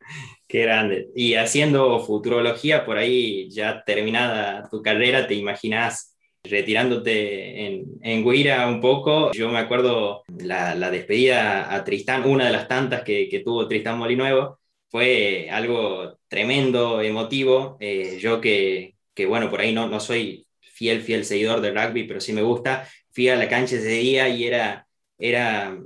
Qué 0.47 0.61
grande. 0.63 1.09
Y 1.15 1.35
haciendo 1.35 1.99
futurología, 2.01 2.85
por 2.85 2.97
ahí 2.97 3.49
ya 3.49 3.83
terminada 3.85 4.67
tu 4.69 4.81
carrera, 4.81 5.27
¿te 5.27 5.35
imaginas 5.35 6.15
retirándote 6.43 7.67
en, 7.67 7.85
en 8.01 8.23
Guira 8.29 8.67
un 8.67 8.81
poco, 8.81 9.31
yo 9.33 9.49
me 9.49 9.59
acuerdo 9.59 10.23
la, 10.27 10.75
la 10.75 10.89
despedida 10.91 11.73
a 11.73 11.83
Tristán, 11.83 12.25
una 12.29 12.45
de 12.45 12.51
las 12.53 12.67
tantas 12.67 13.03
que, 13.03 13.27
que 13.29 13.41
tuvo 13.41 13.67
Tristán 13.67 13.99
Molinuevo, 13.99 14.59
fue 14.89 15.49
algo 15.51 16.19
tremendo, 16.27 17.01
emotivo. 17.01 17.77
Eh, 17.79 18.17
yo 18.19 18.41
que, 18.41 18.95
que, 19.13 19.25
bueno, 19.25 19.49
por 19.49 19.61
ahí 19.61 19.73
no, 19.73 19.87
no 19.89 19.99
soy 19.99 20.47
fiel, 20.61 21.01
fiel 21.01 21.25
seguidor 21.25 21.61
del 21.61 21.75
rugby, 21.75 22.05
pero 22.05 22.21
sí 22.21 22.33
me 22.33 22.41
gusta, 22.41 22.87
fui 23.11 23.29
a 23.29 23.35
la 23.35 23.49
cancha 23.49 23.75
ese 23.75 23.89
día 23.89 24.29
y 24.29 24.45
era, 24.45 24.87
era 25.17 25.77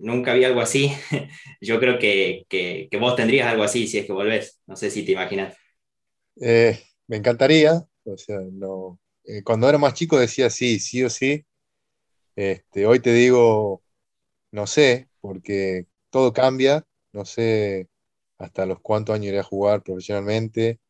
nunca 0.00 0.34
vi 0.34 0.44
algo 0.44 0.60
así. 0.60 0.92
Yo 1.60 1.78
creo 1.78 1.98
que, 1.98 2.46
que, 2.48 2.88
vos 2.98 3.16
tendrías 3.16 3.46
algo 3.48 3.62
así 3.62 3.86
si 3.86 3.98
es 3.98 4.06
que 4.06 4.12
volvés. 4.12 4.60
No 4.66 4.76
sé 4.76 4.90
si 4.90 5.04
te 5.04 5.12
imaginas. 5.12 5.56
Eh, 6.40 6.78
me 7.06 7.16
encantaría. 7.16 7.86
O 8.04 8.16
sea, 8.16 8.40
no, 8.52 8.98
eh, 9.24 9.42
cuando 9.42 9.68
era 9.68 9.78
más 9.78 9.94
chico 9.94 10.18
decía 10.18 10.50
sí, 10.50 10.78
sí 10.80 11.04
o 11.04 11.10
sí. 11.10 11.44
Este, 12.36 12.86
hoy 12.86 13.00
te 13.00 13.12
digo, 13.12 13.82
no 14.52 14.66
sé, 14.66 15.08
porque 15.20 15.86
todo 16.10 16.32
cambia. 16.32 16.86
No 17.12 17.24
sé 17.24 17.88
hasta 18.38 18.66
los 18.66 18.80
cuántos 18.80 19.14
años 19.14 19.28
iré 19.28 19.40
a 19.40 19.44
jugar 19.44 19.82
profesionalmente. 19.82 20.80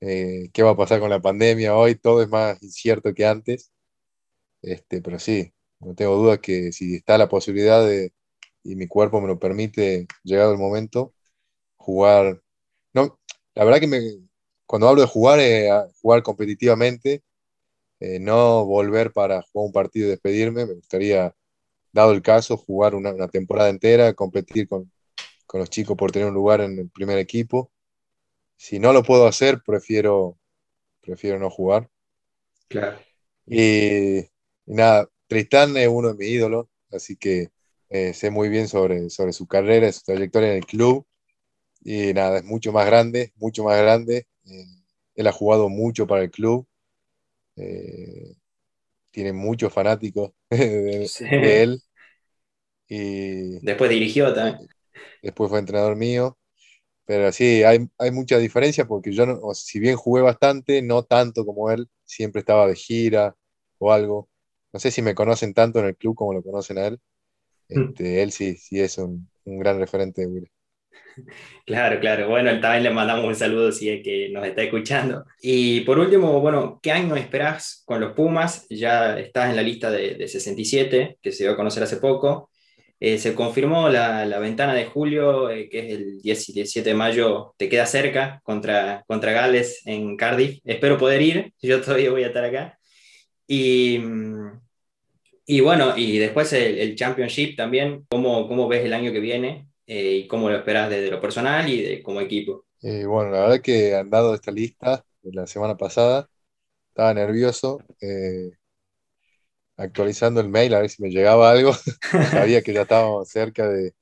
Eh, 0.00 0.50
qué 0.52 0.62
va 0.62 0.70
a 0.72 0.76
pasar 0.76 1.00
con 1.00 1.10
la 1.10 1.20
pandemia 1.20 1.76
hoy. 1.76 1.96
Todo 1.96 2.22
es 2.22 2.28
más 2.28 2.62
incierto 2.62 3.14
que 3.14 3.26
antes. 3.26 3.72
Este, 4.62 5.00
pero 5.02 5.18
sí, 5.18 5.52
no 5.80 5.94
tengo 5.94 6.16
duda 6.16 6.38
que 6.40 6.72
si 6.72 6.96
está 6.96 7.18
la 7.18 7.28
posibilidad 7.28 7.86
de, 7.86 8.12
y 8.62 8.76
mi 8.76 8.86
cuerpo 8.86 9.20
me 9.20 9.28
lo 9.28 9.38
permite, 9.38 10.06
llegado 10.22 10.52
el 10.52 10.58
momento, 10.58 11.14
jugar. 11.76 12.42
No, 12.92 13.18
la 13.54 13.64
verdad 13.64 13.80
que 13.80 13.86
me, 13.86 14.00
cuando 14.66 14.88
hablo 14.88 15.02
de 15.02 15.08
jugar, 15.08 15.40
es 15.40 15.70
jugar 16.00 16.22
competitivamente, 16.22 17.22
eh, 18.00 18.18
no 18.20 18.64
volver 18.64 19.12
para 19.12 19.42
jugar 19.42 19.66
un 19.66 19.72
partido 19.72 20.06
y 20.06 20.10
despedirme. 20.10 20.66
Me 20.66 20.74
gustaría, 20.74 21.34
dado 21.92 22.12
el 22.12 22.22
caso, 22.22 22.56
jugar 22.56 22.94
una, 22.94 23.28
temporada 23.28 23.70
entera, 23.70 24.14
competir 24.14 24.68
con, 24.68 24.92
con, 25.46 25.60
los 25.60 25.70
chicos 25.70 25.96
por 25.96 26.12
tener 26.12 26.28
un 26.28 26.34
lugar 26.34 26.60
en 26.60 26.78
el 26.78 26.90
primer 26.90 27.18
equipo. 27.18 27.72
Si 28.56 28.78
no 28.78 28.92
lo 28.92 29.02
puedo 29.02 29.26
hacer, 29.26 29.62
prefiero, 29.64 30.38
prefiero 31.00 31.38
no 31.38 31.50
jugar. 31.50 31.88
Claro. 32.68 32.98
Y, 33.46 34.18
y 34.18 34.28
nada, 34.66 35.08
Tristán 35.28 35.76
es 35.76 35.88
uno 35.88 36.08
de 36.08 36.14
mis 36.14 36.28
ídolos, 36.28 36.66
así 36.90 37.16
que 37.16 37.50
eh, 37.90 38.12
sé 38.14 38.30
muy 38.30 38.48
bien 38.48 38.68
sobre, 38.68 39.10
sobre 39.10 39.32
su 39.32 39.46
carrera, 39.46 39.90
su 39.92 40.02
trayectoria 40.04 40.50
en 40.50 40.56
el 40.58 40.66
club. 40.66 41.06
Y 41.82 42.12
nada, 42.12 42.38
es 42.38 42.44
mucho 42.44 42.72
más 42.72 42.86
grande, 42.86 43.32
mucho 43.36 43.64
más 43.64 43.78
grande. 43.80 44.26
Eh, 44.44 44.66
él 45.14 45.26
ha 45.26 45.32
jugado 45.32 45.68
mucho 45.68 46.06
para 46.06 46.22
el 46.22 46.30
club. 46.30 46.66
Eh, 47.56 48.34
tiene 49.10 49.32
muchos 49.32 49.72
fanáticos 49.72 50.32
de, 50.50 51.62
él. 51.62 51.82
Y 52.88 53.58
después 53.60 53.90
dirigió 53.90 54.32
también. 54.32 54.68
Después 55.22 55.50
fue 55.50 55.58
entrenador 55.58 55.96
mío. 55.96 56.38
Pero 57.06 57.32
sí, 57.32 57.62
hay, 57.62 57.88
hay 57.96 58.10
mucha 58.10 58.36
diferencia 58.36 58.86
porque 58.86 59.12
yo, 59.12 59.24
si 59.54 59.80
bien 59.80 59.96
jugué 59.96 60.20
bastante, 60.22 60.82
no 60.82 61.04
tanto 61.04 61.46
como 61.46 61.70
él, 61.70 61.88
siempre 62.04 62.40
estaba 62.40 62.66
de 62.66 62.76
gira 62.76 63.34
o 63.78 63.92
algo. 63.92 64.28
No 64.74 64.78
sé 64.78 64.90
si 64.90 65.00
me 65.00 65.14
conocen 65.14 65.54
tanto 65.54 65.78
en 65.78 65.86
el 65.86 65.96
club 65.96 66.14
como 66.14 66.34
lo 66.34 66.42
conocen 66.42 66.76
a 66.76 66.86
él. 66.86 67.00
Mm. 67.68 67.82
Este, 67.90 68.22
él 68.22 68.32
sí, 68.32 68.54
sí 68.56 68.80
es 68.80 68.98
un, 68.98 69.28
un 69.44 69.58
gran 69.58 69.78
referente 69.78 70.22
de 70.22 70.26
Will. 70.28 70.50
Claro, 71.66 72.00
claro. 72.00 72.28
Bueno, 72.28 72.60
también 72.60 72.84
le 72.84 72.90
mandamos 72.90 73.26
un 73.26 73.34
saludo 73.34 73.72
si 73.72 73.90
es 73.90 74.02
que 74.02 74.30
nos 74.30 74.46
está 74.46 74.62
escuchando. 74.62 75.24
Y 75.42 75.80
por 75.80 75.98
último, 75.98 76.40
bueno, 76.40 76.78
¿qué 76.82 76.92
año 76.92 77.16
esperás 77.16 77.82
con 77.84 78.00
los 78.00 78.12
Pumas? 78.14 78.66
Ya 78.70 79.18
estás 79.18 79.50
en 79.50 79.56
la 79.56 79.62
lista 79.62 79.90
de, 79.90 80.14
de 80.14 80.28
67, 80.28 81.18
que 81.20 81.32
se 81.32 81.44
dio 81.44 81.52
a 81.52 81.56
conocer 81.56 81.82
hace 81.82 81.96
poco. 81.96 82.50
Eh, 83.00 83.18
se 83.18 83.34
confirmó 83.34 83.88
la, 83.88 84.26
la, 84.26 84.40
ventana 84.40 84.74
de 84.74 84.86
julio, 84.86 85.50
eh, 85.50 85.68
que 85.68 85.78
es 85.80 85.92
el 85.94 86.20
10 86.20 86.48
y 86.48 86.52
17 86.52 86.90
de 86.90 86.96
mayo, 86.96 87.54
te 87.56 87.68
queda 87.68 87.86
cerca 87.86 88.40
contra, 88.42 89.04
contra 89.06 89.32
Gales 89.32 89.82
en 89.86 90.16
Cardiff. 90.16 90.60
Espero 90.64 90.98
poder 90.98 91.22
ir, 91.22 91.54
yo 91.62 91.80
todavía 91.80 92.10
voy 92.10 92.24
a 92.24 92.28
estar 92.28 92.44
acá. 92.44 92.78
Y, 93.46 93.98
mm, 94.00 94.60
y 95.50 95.60
bueno, 95.60 95.96
y 95.96 96.18
después 96.18 96.52
el, 96.52 96.94
Championship 96.94 97.56
también, 97.56 98.04
¿cómo, 98.10 98.46
¿cómo, 98.46 98.68
ves 98.68 98.84
el 98.84 98.92
año 98.92 99.12
que 99.12 99.18
viene 99.18 99.66
eh, 99.86 100.16
y 100.16 100.28
cómo 100.28 100.50
lo 100.50 100.56
esperas 100.58 100.90
desde 100.90 101.10
lo 101.10 101.22
personal 101.22 101.66
y 101.70 101.82
de, 101.82 102.02
como 102.02 102.20
equipo? 102.20 102.66
Eh, 102.82 103.06
bueno, 103.06 103.30
la 103.30 103.40
verdad 103.40 103.62
que 103.62 103.94
han 103.94 104.10
dado 104.10 104.34
esta 104.34 104.52
lista 104.52 105.02
la 105.22 105.46
semana 105.46 105.74
pasada, 105.78 106.28
estaba 106.90 107.14
nervioso, 107.14 107.78
eh, 108.02 108.50
actualizando 109.78 110.42
el 110.42 110.50
mail 110.50 110.74
a 110.74 110.80
ver 110.80 110.90
si 110.90 111.02
me 111.02 111.08
llegaba 111.08 111.50
algo, 111.50 111.72
sabía 112.30 112.60
que 112.60 112.74
ya 112.74 112.82
estábamos 112.82 113.30
cerca 113.30 113.66
de, 113.66 113.94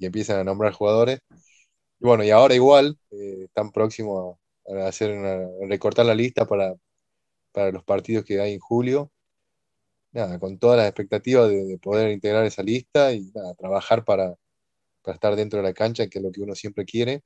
que 0.00 0.06
empiecen 0.06 0.36
a 0.36 0.44
nombrar 0.44 0.72
jugadores. 0.72 1.18
Y 2.00 2.06
bueno, 2.06 2.24
y 2.24 2.30
ahora 2.30 2.54
igual, 2.54 2.98
están 3.10 3.70
próximos 3.70 4.38
a, 4.66 4.86
hacer 4.86 5.14
recortar 5.68 6.06
la 6.06 6.14
lista 6.14 6.46
para, 6.46 6.74
para 7.52 7.70
los 7.70 7.84
partidos 7.84 8.24
que 8.24 8.40
hay 8.40 8.54
en 8.54 8.60
julio 8.60 9.10
con 10.40 10.58
todas 10.58 10.78
las 10.78 10.86
expectativas 10.88 11.48
de, 11.50 11.78
poder 11.78 12.10
integrar 12.10 12.44
esa 12.44 12.62
lista 12.62 13.12
y 13.12 13.30
trabajar 13.58 14.04
para, 14.04 14.36
estar 15.06 15.36
dentro 15.36 15.58
de 15.58 15.64
la 15.64 15.74
cancha, 15.74 16.08
que 16.08 16.18
es 16.18 16.24
lo 16.24 16.32
que 16.32 16.40
uno 16.42 16.54
siempre 16.54 16.84
quiere, 16.84 17.22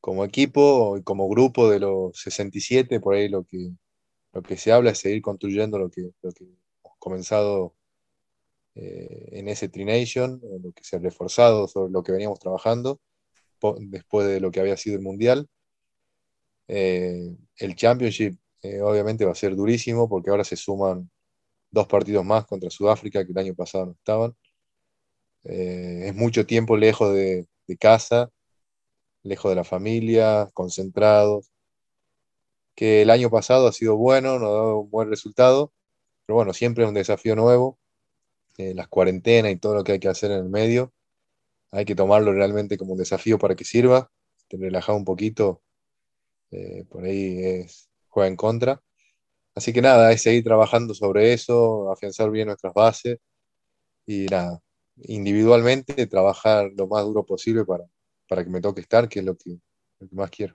como 0.00 0.24
equipo 0.24 0.96
y 0.98 1.02
como 1.02 1.28
grupo 1.28 1.70
de 1.70 1.80
los 1.80 2.18
67, 2.20 3.00
por 3.00 3.14
ahí 3.14 3.28
lo 3.28 3.44
que, 3.44 3.70
lo 4.32 4.42
que 4.42 4.56
se 4.56 4.72
habla 4.72 4.90
es 4.92 4.98
seguir 4.98 5.22
construyendo 5.22 5.78
lo 5.78 5.90
que, 5.90 6.10
lo 6.22 6.32
que 6.32 6.44
hemos 6.44 6.98
comenzado 6.98 7.74
eh, 8.76 9.30
en 9.32 9.48
ese 9.48 9.68
Trination, 9.68 10.40
lo 10.62 10.72
que 10.72 10.84
se 10.84 10.96
ha 10.96 10.98
reforzado 10.98 11.68
sobre 11.68 11.92
lo 11.92 12.02
que 12.02 12.12
veníamos 12.12 12.40
trabajando 12.40 13.00
después 13.78 14.26
de 14.28 14.40
lo 14.40 14.50
que 14.50 14.60
había 14.60 14.76
sido 14.76 14.96
el 14.96 15.02
Mundial. 15.02 15.48
Eh, 16.68 17.36
el 17.56 17.74
Championship 17.76 18.38
eh, 18.62 18.80
obviamente 18.80 19.24
va 19.24 19.32
a 19.32 19.36
ser 19.36 19.54
durísimo 19.56 20.08
porque 20.08 20.30
ahora 20.30 20.44
se 20.44 20.56
suman 20.56 21.10
dos 21.74 21.86
partidos 21.88 22.24
más 22.24 22.46
contra 22.46 22.70
Sudáfrica 22.70 23.24
que 23.24 23.32
el 23.32 23.38
año 23.38 23.54
pasado 23.54 23.86
no 23.86 23.92
estaban. 23.92 24.34
Eh, 25.44 26.04
es 26.08 26.14
mucho 26.14 26.46
tiempo 26.46 26.76
lejos 26.76 27.12
de, 27.12 27.46
casa, 27.78 28.30
lejos 29.22 29.50
de 29.50 29.56
la 29.56 29.64
familia, 29.64 30.50
concentrados. 30.54 31.50
Que 32.74 33.02
el 33.02 33.10
año 33.10 33.30
pasado 33.30 33.68
ha 33.68 33.72
sido 33.72 33.96
bueno, 33.96 34.38
nos 34.38 34.48
ha 34.48 34.52
dado 34.52 34.78
un 34.80 34.90
buen 34.90 35.08
resultado, 35.08 35.72
pero 36.26 36.36
bueno, 36.36 36.52
siempre 36.52 36.84
es 36.84 36.88
un 36.88 36.94
desafío 36.94 37.36
nuevo. 37.36 37.78
Eh, 38.58 38.74
las 38.74 38.88
cuarentenas 38.88 39.52
y 39.52 39.56
todo 39.56 39.74
lo 39.74 39.84
que 39.84 39.92
hay 39.92 40.00
que 40.00 40.08
hacer 40.08 40.30
en 40.30 40.38
el 40.38 40.48
medio, 40.48 40.92
hay 41.72 41.84
que 41.84 41.96
tomarlo 41.96 42.32
realmente 42.32 42.78
como 42.78 42.92
un 42.92 42.98
desafío 42.98 43.38
para 43.38 43.56
que 43.56 43.64
sirva. 43.64 44.10
Te 44.48 44.56
relajar 44.58 44.94
un 44.96 45.04
poquito, 45.04 45.62
eh, 46.52 46.84
por 46.88 47.04
ahí 47.04 47.38
es, 47.44 47.90
juega 48.08 48.28
en 48.28 48.36
contra. 48.36 48.82
Así 49.54 49.72
que 49.72 49.80
nada, 49.82 50.10
es 50.12 50.22
seguir 50.22 50.42
trabajando 50.42 50.94
sobre 50.94 51.32
eso, 51.32 51.90
afianzar 51.92 52.30
bien 52.30 52.48
nuestras 52.48 52.74
bases 52.74 53.18
y 54.06 54.26
nada, 54.26 54.60
individualmente 55.02 56.06
trabajar 56.06 56.70
lo 56.76 56.88
más 56.88 57.04
duro 57.04 57.24
posible 57.24 57.64
para, 57.64 57.84
para 58.28 58.44
que 58.44 58.50
me 58.50 58.60
toque 58.60 58.80
estar, 58.80 59.08
que 59.08 59.20
es 59.20 59.24
lo 59.24 59.36
que, 59.36 59.56
más 60.10 60.30
quiero. 60.30 60.54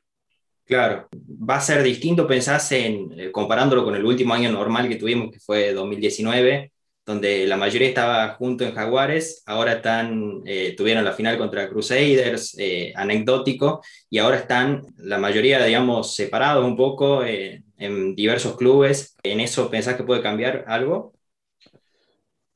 Claro, 0.65 1.07
va 1.15 1.55
a 1.55 1.61
ser 1.61 1.81
distinto, 1.81 2.27
pensás 2.27 2.71
en, 2.73 3.19
eh, 3.19 3.31
comparándolo 3.31 3.83
con 3.83 3.95
el 3.95 4.05
último 4.05 4.33
año 4.33 4.51
normal 4.51 4.87
que 4.87 4.97
tuvimos, 4.97 5.31
que 5.31 5.39
fue 5.39 5.73
2019, 5.73 6.71
donde 7.09 7.47
la 7.47 7.57
mayoría 7.57 7.87
estaba 7.87 8.35
junto 8.35 8.63
en 8.63 8.75
Jaguares, 8.75 9.41
ahora 9.47 9.73
están, 9.73 10.43
eh, 10.45 10.75
tuvieron 10.77 11.03
la 11.03 11.13
final 11.13 11.39
contra 11.39 11.67
Crusaders, 11.67 12.55
eh, 12.59 12.93
anecdótico, 12.95 13.81
y 14.11 14.19
ahora 14.19 14.37
están 14.37 14.83
la 14.97 15.17
mayoría, 15.17 15.65
digamos, 15.65 16.13
separados 16.13 16.63
un 16.63 16.77
poco 16.77 17.23
eh, 17.23 17.63
en 17.79 18.15
diversos 18.15 18.55
clubes. 18.57 19.15
¿En 19.23 19.39
eso 19.39 19.69
pensás 19.71 19.95
que 19.95 20.03
puede 20.03 20.21
cambiar 20.21 20.65
algo? 20.67 21.13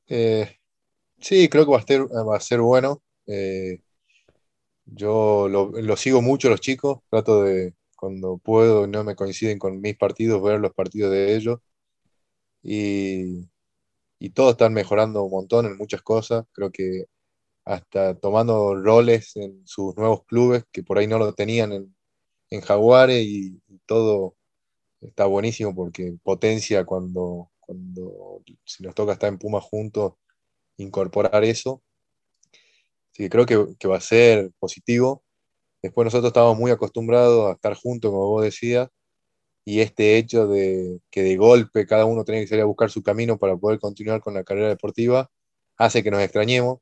sí, 0.07 1.49
creo 1.49 1.65
que 1.65 1.71
va 1.71 1.79
a 1.79 1.81
ser, 1.81 2.01
va 2.03 2.37
a 2.37 2.39
ser 2.39 2.59
bueno. 2.61 3.01
yo 4.85 5.47
lo, 5.49 5.71
lo, 5.71 5.97
sigo 5.97 6.21
mucho 6.21 6.49
los 6.49 6.61
chicos, 6.61 6.99
trato 7.09 7.43
de, 7.43 7.73
cuando 7.97 8.37
puedo, 8.37 8.85
no 8.85 9.03
me 9.03 9.15
coinciden 9.15 9.57
con 9.57 9.81
mis 9.81 9.97
partidos, 9.97 10.43
ver 10.43 10.59
los 10.59 10.73
partidos 10.73 11.11
de 11.11 11.35
ellos. 11.35 11.59
Y 12.61 13.47
y 14.23 14.29
todos 14.31 14.51
están 14.53 14.73
mejorando 14.73 15.23
un 15.23 15.31
montón 15.31 15.65
en 15.65 15.77
muchas 15.77 16.01
cosas. 16.01 16.45
Creo 16.53 16.71
que 16.71 17.05
hasta 17.65 18.15
tomando 18.19 18.75
roles 18.75 19.35
en 19.37 19.67
sus 19.67 19.97
nuevos 19.97 20.25
clubes 20.25 20.65
que 20.71 20.83
por 20.83 20.97
ahí 20.97 21.07
no 21.07 21.19
lo 21.19 21.33
tenían 21.33 21.73
en, 21.73 21.95
en 22.51 22.61
Jaguares 22.61 23.25
y, 23.25 23.61
todo 23.87 24.35
está 25.07 25.25
buenísimo 25.25 25.75
porque 25.75 26.15
potencia 26.23 26.85
cuando, 26.85 27.51
cuando 27.59 28.41
si 28.65 28.83
nos 28.83 28.95
toca 28.95 29.13
estar 29.13 29.29
en 29.29 29.39
Puma 29.39 29.61
juntos, 29.61 30.13
incorporar 30.77 31.43
eso. 31.43 31.83
Así 33.11 33.23
que 33.23 33.29
creo 33.29 33.45
que, 33.45 33.75
que 33.77 33.87
va 33.87 33.97
a 33.97 34.01
ser 34.01 34.51
positivo. 34.59 35.23
Después 35.81 36.05
nosotros 36.05 36.29
estábamos 36.29 36.57
muy 36.57 36.71
acostumbrados 36.71 37.49
a 37.49 37.53
estar 37.53 37.75
juntos, 37.75 38.11
como 38.11 38.29
vos 38.29 38.43
decías, 38.43 38.89
y 39.65 39.81
este 39.81 40.17
hecho 40.17 40.47
de 40.47 40.99
que 41.11 41.23
de 41.23 41.37
golpe 41.37 41.85
cada 41.87 42.05
uno 42.05 42.23
tenía 42.25 42.41
que 42.41 42.47
salir 42.47 42.63
a 42.63 42.65
buscar 42.65 42.89
su 42.89 43.03
camino 43.03 43.37
para 43.37 43.57
poder 43.57 43.79
continuar 43.79 44.21
con 44.21 44.33
la 44.33 44.43
carrera 44.43 44.69
deportiva 44.69 45.29
hace 45.77 46.03
que 46.03 46.11
nos 46.11 46.21
extrañemos. 46.21 46.79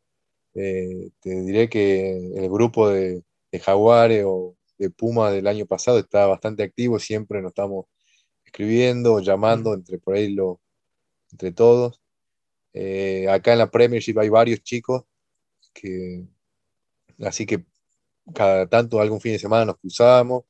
Eh, 0.55 1.11
te 1.21 1.41
diré 1.41 1.69
que 1.69 2.11
el 2.35 2.49
grupo 2.49 2.89
de, 2.89 3.23
de 3.51 3.59
Jaguares 3.59 4.23
o 4.27 4.55
de 4.77 4.89
Puma 4.89 5.31
del 5.31 5.47
año 5.47 5.65
pasado 5.67 5.99
está 5.99 6.27
bastante 6.27 6.63
activo, 6.63 6.99
siempre 6.99 7.41
nos 7.41 7.51
estamos 7.51 7.85
escribiendo, 8.51 9.19
llamando 9.21 9.73
entre 9.73 9.97
por 9.97 10.15
ahí 10.15 10.33
lo, 10.33 10.59
entre 11.31 11.51
todos. 11.51 12.01
Eh, 12.73 13.27
acá 13.29 13.53
en 13.53 13.59
la 13.59 13.71
Premiership 13.71 14.17
hay 14.19 14.29
varios 14.29 14.61
chicos 14.61 15.03
que 15.73 16.25
así 17.23 17.45
que 17.45 17.65
cada 18.33 18.67
tanto 18.67 18.99
algún 19.01 19.21
fin 19.21 19.33
de 19.33 19.39
semana 19.39 19.65
nos 19.65 19.77
cruzábamos 19.77 20.43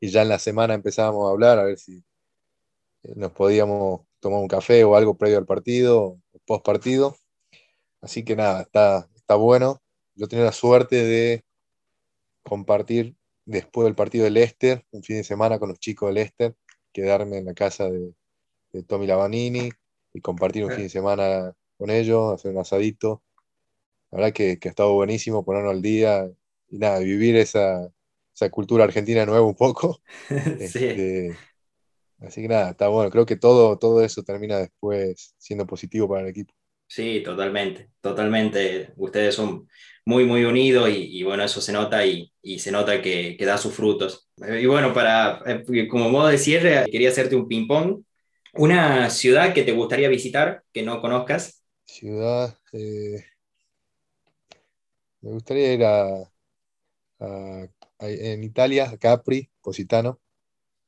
y 0.00 0.08
ya 0.08 0.22
en 0.22 0.28
la 0.28 0.38
semana 0.38 0.74
empezábamos 0.74 1.28
a 1.28 1.32
hablar 1.32 1.58
a 1.58 1.64
ver 1.64 1.78
si 1.78 1.98
eh, 3.02 3.12
nos 3.16 3.32
podíamos 3.32 4.02
tomar 4.20 4.40
un 4.40 4.48
café 4.48 4.84
o 4.84 4.96
algo 4.96 5.16
previo 5.16 5.38
al 5.38 5.46
partido, 5.46 6.20
post 6.46 6.64
partido. 6.64 7.16
Así 8.00 8.24
que 8.24 8.36
nada, 8.36 8.62
está, 8.62 9.08
está 9.16 9.34
bueno. 9.34 9.82
Yo 10.14 10.28
tenía 10.28 10.44
la 10.44 10.52
suerte 10.52 10.96
de 11.04 11.44
compartir 12.44 13.16
después 13.44 13.84
del 13.86 13.94
partido 13.94 14.24
de 14.24 14.30
Leicester, 14.30 14.84
un 14.90 15.02
fin 15.02 15.16
de 15.16 15.24
semana 15.24 15.58
con 15.58 15.68
los 15.70 15.78
chicos 15.80 16.08
de 16.08 16.14
Leicester, 16.14 16.56
quedarme 16.92 17.38
en 17.38 17.46
la 17.46 17.54
casa 17.54 17.88
de, 17.90 18.14
Tommy 18.86 19.06
Lavanini 19.06 19.70
y 20.12 20.20
compartir 20.20 20.64
un 20.64 20.70
fin 20.70 20.84
de 20.84 20.88
semana 20.88 21.54
con 21.78 21.90
ellos, 21.90 22.34
hacer 22.34 22.52
un 22.52 22.58
asadito. 22.58 23.22
La 24.10 24.18
verdad 24.18 24.32
que, 24.32 24.58
que 24.58 24.68
ha 24.68 24.70
estado 24.70 24.92
buenísimo 24.92 25.44
ponernos 25.44 25.72
al 25.72 25.82
día 25.82 26.30
y 26.68 26.78
nada, 26.78 26.98
vivir 27.00 27.36
esa, 27.36 27.90
esa 28.34 28.50
cultura 28.50 28.84
argentina 28.84 29.26
nueva 29.26 29.46
un 29.46 29.54
poco. 29.54 30.00
Este, 30.60 31.36
así 32.20 32.42
que 32.42 32.48
nada, 32.48 32.70
está 32.70 32.88
bueno. 32.88 33.10
Creo 33.10 33.26
que 33.26 33.36
todo, 33.36 33.78
todo 33.78 34.02
eso 34.04 34.22
termina 34.22 34.58
después 34.58 35.34
siendo 35.38 35.66
positivo 35.66 36.08
para 36.08 36.22
el 36.22 36.28
equipo. 36.28 36.54
Sí, 36.88 37.22
totalmente, 37.22 37.90
totalmente. 38.00 38.92
Ustedes 38.96 39.34
son 39.34 39.68
muy, 40.06 40.24
muy 40.24 40.44
unidos 40.44 40.88
y, 40.90 41.22
bueno, 41.22 41.44
eso 41.44 41.60
se 41.60 41.70
nota 41.70 42.04
y, 42.04 42.32
se 42.58 42.72
nota 42.72 43.02
que, 43.02 43.36
da 43.38 43.58
sus 43.58 43.74
frutos. 43.74 44.30
Y 44.38 44.64
bueno, 44.64 44.94
para, 44.94 45.42
eh, 45.46 45.86
como 45.86 46.08
modo 46.08 46.28
de 46.28 46.38
cierre, 46.38 46.90
quería 46.90 47.10
hacerte 47.10 47.36
un 47.36 47.46
ping-pong. 47.46 48.02
¿Una 48.54 49.10
ciudad 49.10 49.52
que 49.52 49.62
te 49.62 49.72
gustaría 49.72 50.08
visitar, 50.08 50.62
que 50.72 50.82
no 50.82 51.02
conozcas? 51.02 51.62
Ciudad, 51.84 52.58
eh, 52.72 53.22
me 55.20 55.30
gustaría 55.30 55.74
ir 55.74 55.84
a, 55.84 56.30
en 58.00 58.44
Italia, 58.44 58.96
Capri, 58.98 59.50
Positano, 59.60 60.20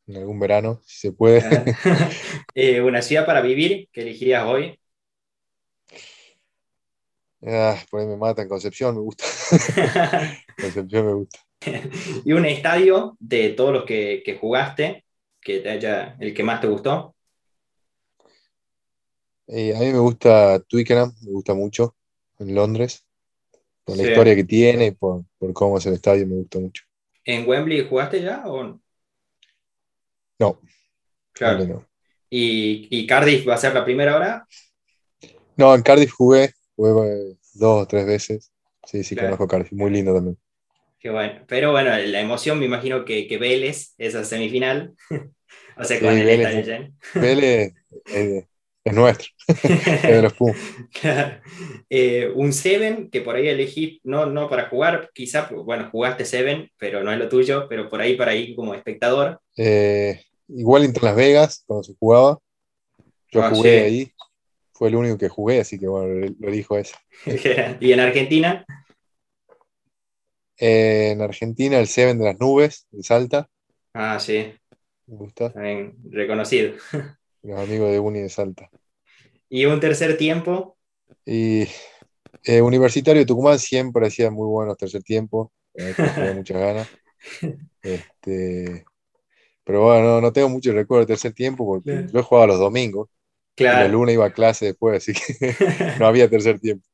en 0.07 0.17
algún 0.17 0.41
verano, 0.41 0.81
si 0.87 1.09
se 1.09 1.13
puede. 1.13 1.43
Eh, 2.55 2.81
¿Una 2.81 3.01
ciudad 3.01 3.27
para 3.27 3.43
vivir 3.43 3.89
que 3.93 4.03
elegirías 4.03 4.45
hoy? 4.45 4.80
Ah, 7.43 7.77
por 7.91 8.01
ahí 8.01 8.07
me 8.07 8.17
mata 8.17 8.43
en 8.43 8.49
Concepción, 8.49 8.95
me 8.95 9.01
gusta. 9.01 9.25
Concepción 10.61 11.07
me 11.07 11.13
gusta. 11.15 11.39
¿Y 12.25 12.33
un 12.33 12.47
estadio 12.47 13.17
de 13.19 13.51
todos 13.51 13.73
los 13.73 13.85
que, 13.85 14.39
jugaste, 14.41 15.05
que 15.41 15.61
te 15.61 15.71
haya, 15.71 16.17
el 16.21 16.35
que 16.35 16.43
más 16.43 16.61
te 16.61 16.67
gustó? 16.67 17.15
Eh, 19.47 19.75
a 19.75 19.81
mí 19.81 19.87
me 19.87 19.99
gusta 19.99 20.61
Twickenham, 20.61 21.13
me 21.23 21.33
gusta 21.33 21.55
mucho, 21.55 21.97
en 22.39 22.55
Londres. 22.55 23.05
Por 23.85 23.97
la 23.97 24.05
historia 24.05 24.37
que 24.37 24.45
tiene 24.45 24.87
y 24.87 24.91
por, 24.93 25.25
cómo 25.53 25.79
es 25.79 25.87
el 25.87 25.95
estadio, 25.95 26.27
me 26.27 26.37
gusta 26.37 26.61
mucho. 26.61 26.85
¿En 27.25 27.49
Wembley 27.49 27.87
jugaste 27.89 28.23
ya 28.23 28.43
o 28.47 28.63
no? 28.63 28.81
Claro. 31.33 31.87
¿Y, 32.29 33.07
Cardiff 33.07 33.49
va 33.49 33.55
a 33.55 33.59
ser 33.59 33.75
la 33.75 33.85
primera 33.85 34.17
hora? 34.17 34.47
No, 35.57 35.75
en 35.75 35.83
Cardiff 35.83 36.13
jugué, 36.13 36.53
jugué 36.81 37.37
dos 37.55 37.83
o 37.83 37.87
tres 37.87 38.07
veces. 38.07 38.53
Sí, 38.85 39.05
sí, 39.05 39.15
conozco 39.15 39.47
Cardiff, 39.47 39.73
muy 39.73 39.91
lindo 39.91 40.15
también. 40.15 40.39
Qué 40.99 41.11
bueno. 41.11 41.41
Pero 41.47 41.73
bueno, 41.73 41.91
la 41.91 42.21
emoción 42.21 42.59
me 42.59 42.67
imagino 42.67 43.05
que, 43.05 43.27
que 43.27 43.39
Vélez, 43.39 43.95
esa 43.99 44.25
semifinal. 44.25 44.95
o 45.77 45.85
sea, 45.85 46.01
con 46.01 46.17
el 46.17 46.25
Vélez, 46.25 46.91
Vélez 47.15 47.75
eh, 48.13 48.47
es 48.83 48.95
nuestro, 48.95 49.29
de 50.03 50.23
los 50.23 50.35
eh, 51.91 52.33
un 52.35 52.53
Seven 52.53 53.11
que 53.11 53.21
por 53.21 53.37
ahí 53.37 53.49
elegí, 53.49 54.01
no, 54.05 54.27
no 54.27 54.49
para 54.49 54.69
jugar, 54.69 55.11
quizá, 55.13 55.49
bueno, 55.51 55.89
jugaste 55.91 56.25
Seven, 56.25 56.71
pero 56.79 57.03
no 57.03 57.13
es 57.13 57.19
lo 57.19 57.29
tuyo, 57.29 57.67
pero 57.69 57.89
por 57.89 58.01
ahí 58.01 58.17
para 58.17 58.35
ir 58.35 58.55
como 58.57 58.75
espectador. 58.75 59.41
Eh, 59.57 60.23
igual 60.49 60.85
en 60.85 60.95
Las 61.01 61.17
Vegas, 61.17 61.65
cuando 61.67 61.85
se 61.85 61.95
jugaba, 61.99 62.39
yo 63.31 63.43
ah, 63.43 63.51
jugué 63.51 63.81
ahí, 63.81 64.13
fue 64.81 64.89
el 64.89 64.97
único 64.97 65.19
que 65.19 65.29
jugué, 65.29 65.61
así 65.61 65.79
que 65.79 65.87
bueno, 65.87 66.33
lo 66.39 66.49
elijo 66.49 66.79
ese. 66.79 66.95
¿Y 67.81 67.93
en 67.93 68.01
Argentina? 68.01 68.65
Eh, 70.57 71.11
en 71.11 71.21
Argentina 71.21 71.79
el 71.79 71.87
Seven 71.87 72.19
de 72.19 72.25
las 72.25 72.41
nubes, 72.41 72.87
de 72.91 73.03
Salta. 73.03 73.51
Ah, 73.93 74.19
sí. 74.19 74.55
Me 75.07 75.17
gusta. 75.17 75.53
reconocido. 76.09 76.77
los 77.43 77.59
amigos 77.59 77.91
de 77.91 77.99
Uni 77.99 78.21
de 78.21 78.31
Salta. 78.31 78.71
¿Y 79.51 79.67
un 79.67 79.81
tercer 79.81 80.17
tiempo? 80.17 80.79
Y 81.27 81.69
eh, 82.45 82.63
Universitario 82.63 83.21
de 83.21 83.27
Tucumán 83.27 83.59
siempre 83.59 84.07
hacía 84.07 84.31
muy 84.31 84.47
buenos 84.47 84.79
tercer 84.79 85.03
tiempo, 85.03 85.53
eh, 85.75 85.93
tenía 85.95 86.33
muchas 86.33 86.57
ganas. 86.57 86.89
Este, 87.83 88.85
pero 89.63 89.85
bueno, 89.85 90.23
no, 90.23 90.33
tengo 90.33 90.49
mucho 90.49 90.73
recuerdo 90.73 91.01
del 91.01 91.09
tercer 91.09 91.35
tiempo 91.35 91.67
porque 91.67 92.07
yo 92.11 92.23
jugaba 92.23 92.47
los 92.47 92.59
domingos. 92.59 93.11
Claro. 93.55 93.81
La 93.81 93.89
luna 93.89 94.13
iba 94.13 94.27
a 94.27 94.33
clase 94.33 94.67
después, 94.67 94.97
así 94.97 95.13
que 95.13 95.55
no 95.99 96.07
había 96.07 96.29
tercer 96.29 96.59
tiempo. 96.61 96.87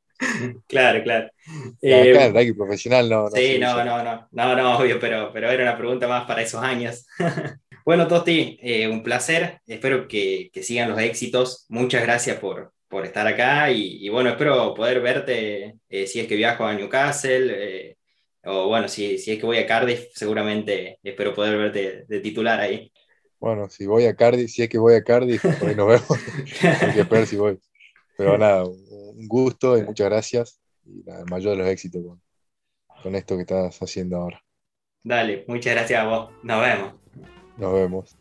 Claro, 0.66 1.02
claro. 1.02 1.26
Acá 1.26 1.34
eh, 1.82 2.26
el 2.26 2.32
rugby 2.32 2.54
profesional 2.54 3.08
no. 3.08 3.30
sí, 3.30 3.58
no, 3.58 3.84
no, 3.84 4.02
no, 4.02 4.28
no, 4.30 4.56
no, 4.56 4.78
obvio, 4.78 4.98
pero, 4.98 5.30
pero 5.32 5.50
era 5.50 5.62
una 5.62 5.76
pregunta 5.76 6.08
más 6.08 6.24
para 6.24 6.42
esos 6.42 6.62
años. 6.62 7.06
Bueno, 7.86 8.08
Tosti, 8.08 8.58
eh, 8.60 8.88
un 8.88 9.04
placer. 9.04 9.60
Espero 9.64 10.08
que, 10.08 10.50
sigan 10.60 10.90
los 10.90 10.98
éxitos. 10.98 11.66
Muchas 11.68 12.02
gracias 12.02 12.36
por, 12.40 12.72
estar 13.04 13.26
acá 13.28 13.70
y, 13.70 14.08
bueno, 14.08 14.30
espero 14.30 14.74
poder 14.74 15.00
verte 15.00 15.76
eh, 15.88 16.06
si 16.08 16.18
es 16.18 16.26
que 16.26 16.34
viajo 16.34 16.64
a 16.64 16.74
Newcastle 16.74 17.52
eh, 17.54 17.96
o 18.44 18.66
bueno, 18.68 18.88
si, 18.88 19.18
si, 19.18 19.32
es 19.32 19.38
que 19.38 19.46
voy 19.46 19.58
a 19.58 19.66
Cardiff, 19.66 20.08
seguramente 20.14 20.98
espero 21.02 21.32
poder 21.32 21.56
verte 21.58 22.04
de 22.08 22.20
titular 22.20 22.58
ahí. 22.58 22.90
Bueno, 23.46 23.68
si 23.68 23.86
voy 23.86 24.06
a 24.06 24.16
Cardiff, 24.16 24.50
si 24.50 24.64
es 24.64 24.68
que 24.68 24.76
voy 24.76 24.94
a 24.94 25.04
Cardiff, 25.04 25.44
hoy 25.62 25.76
nos 25.76 25.86
vemos. 25.86 26.10
Hay 26.82 26.94
que 26.94 27.00
esperar 27.02 27.26
si 27.28 27.36
voy. 27.36 27.60
Pero 28.16 28.36
nada, 28.36 28.64
un 28.64 29.28
gusto 29.28 29.78
y 29.78 29.84
muchas 29.84 30.08
gracias 30.08 30.60
y 30.84 31.08
el 31.08 31.26
mayor 31.30 31.52
de 31.52 31.58
los 31.58 31.68
éxitos 31.68 32.02
con, 32.04 32.20
con 33.04 33.14
esto 33.14 33.36
que 33.36 33.42
estás 33.42 33.80
haciendo 33.80 34.16
ahora. 34.16 34.42
Dale, 35.04 35.44
muchas 35.46 35.74
gracias 35.76 36.00
a 36.00 36.06
vos. 36.08 36.32
Nos 36.42 36.60
vemos. 36.60 36.94
Nos 37.56 37.72
vemos. 37.72 38.16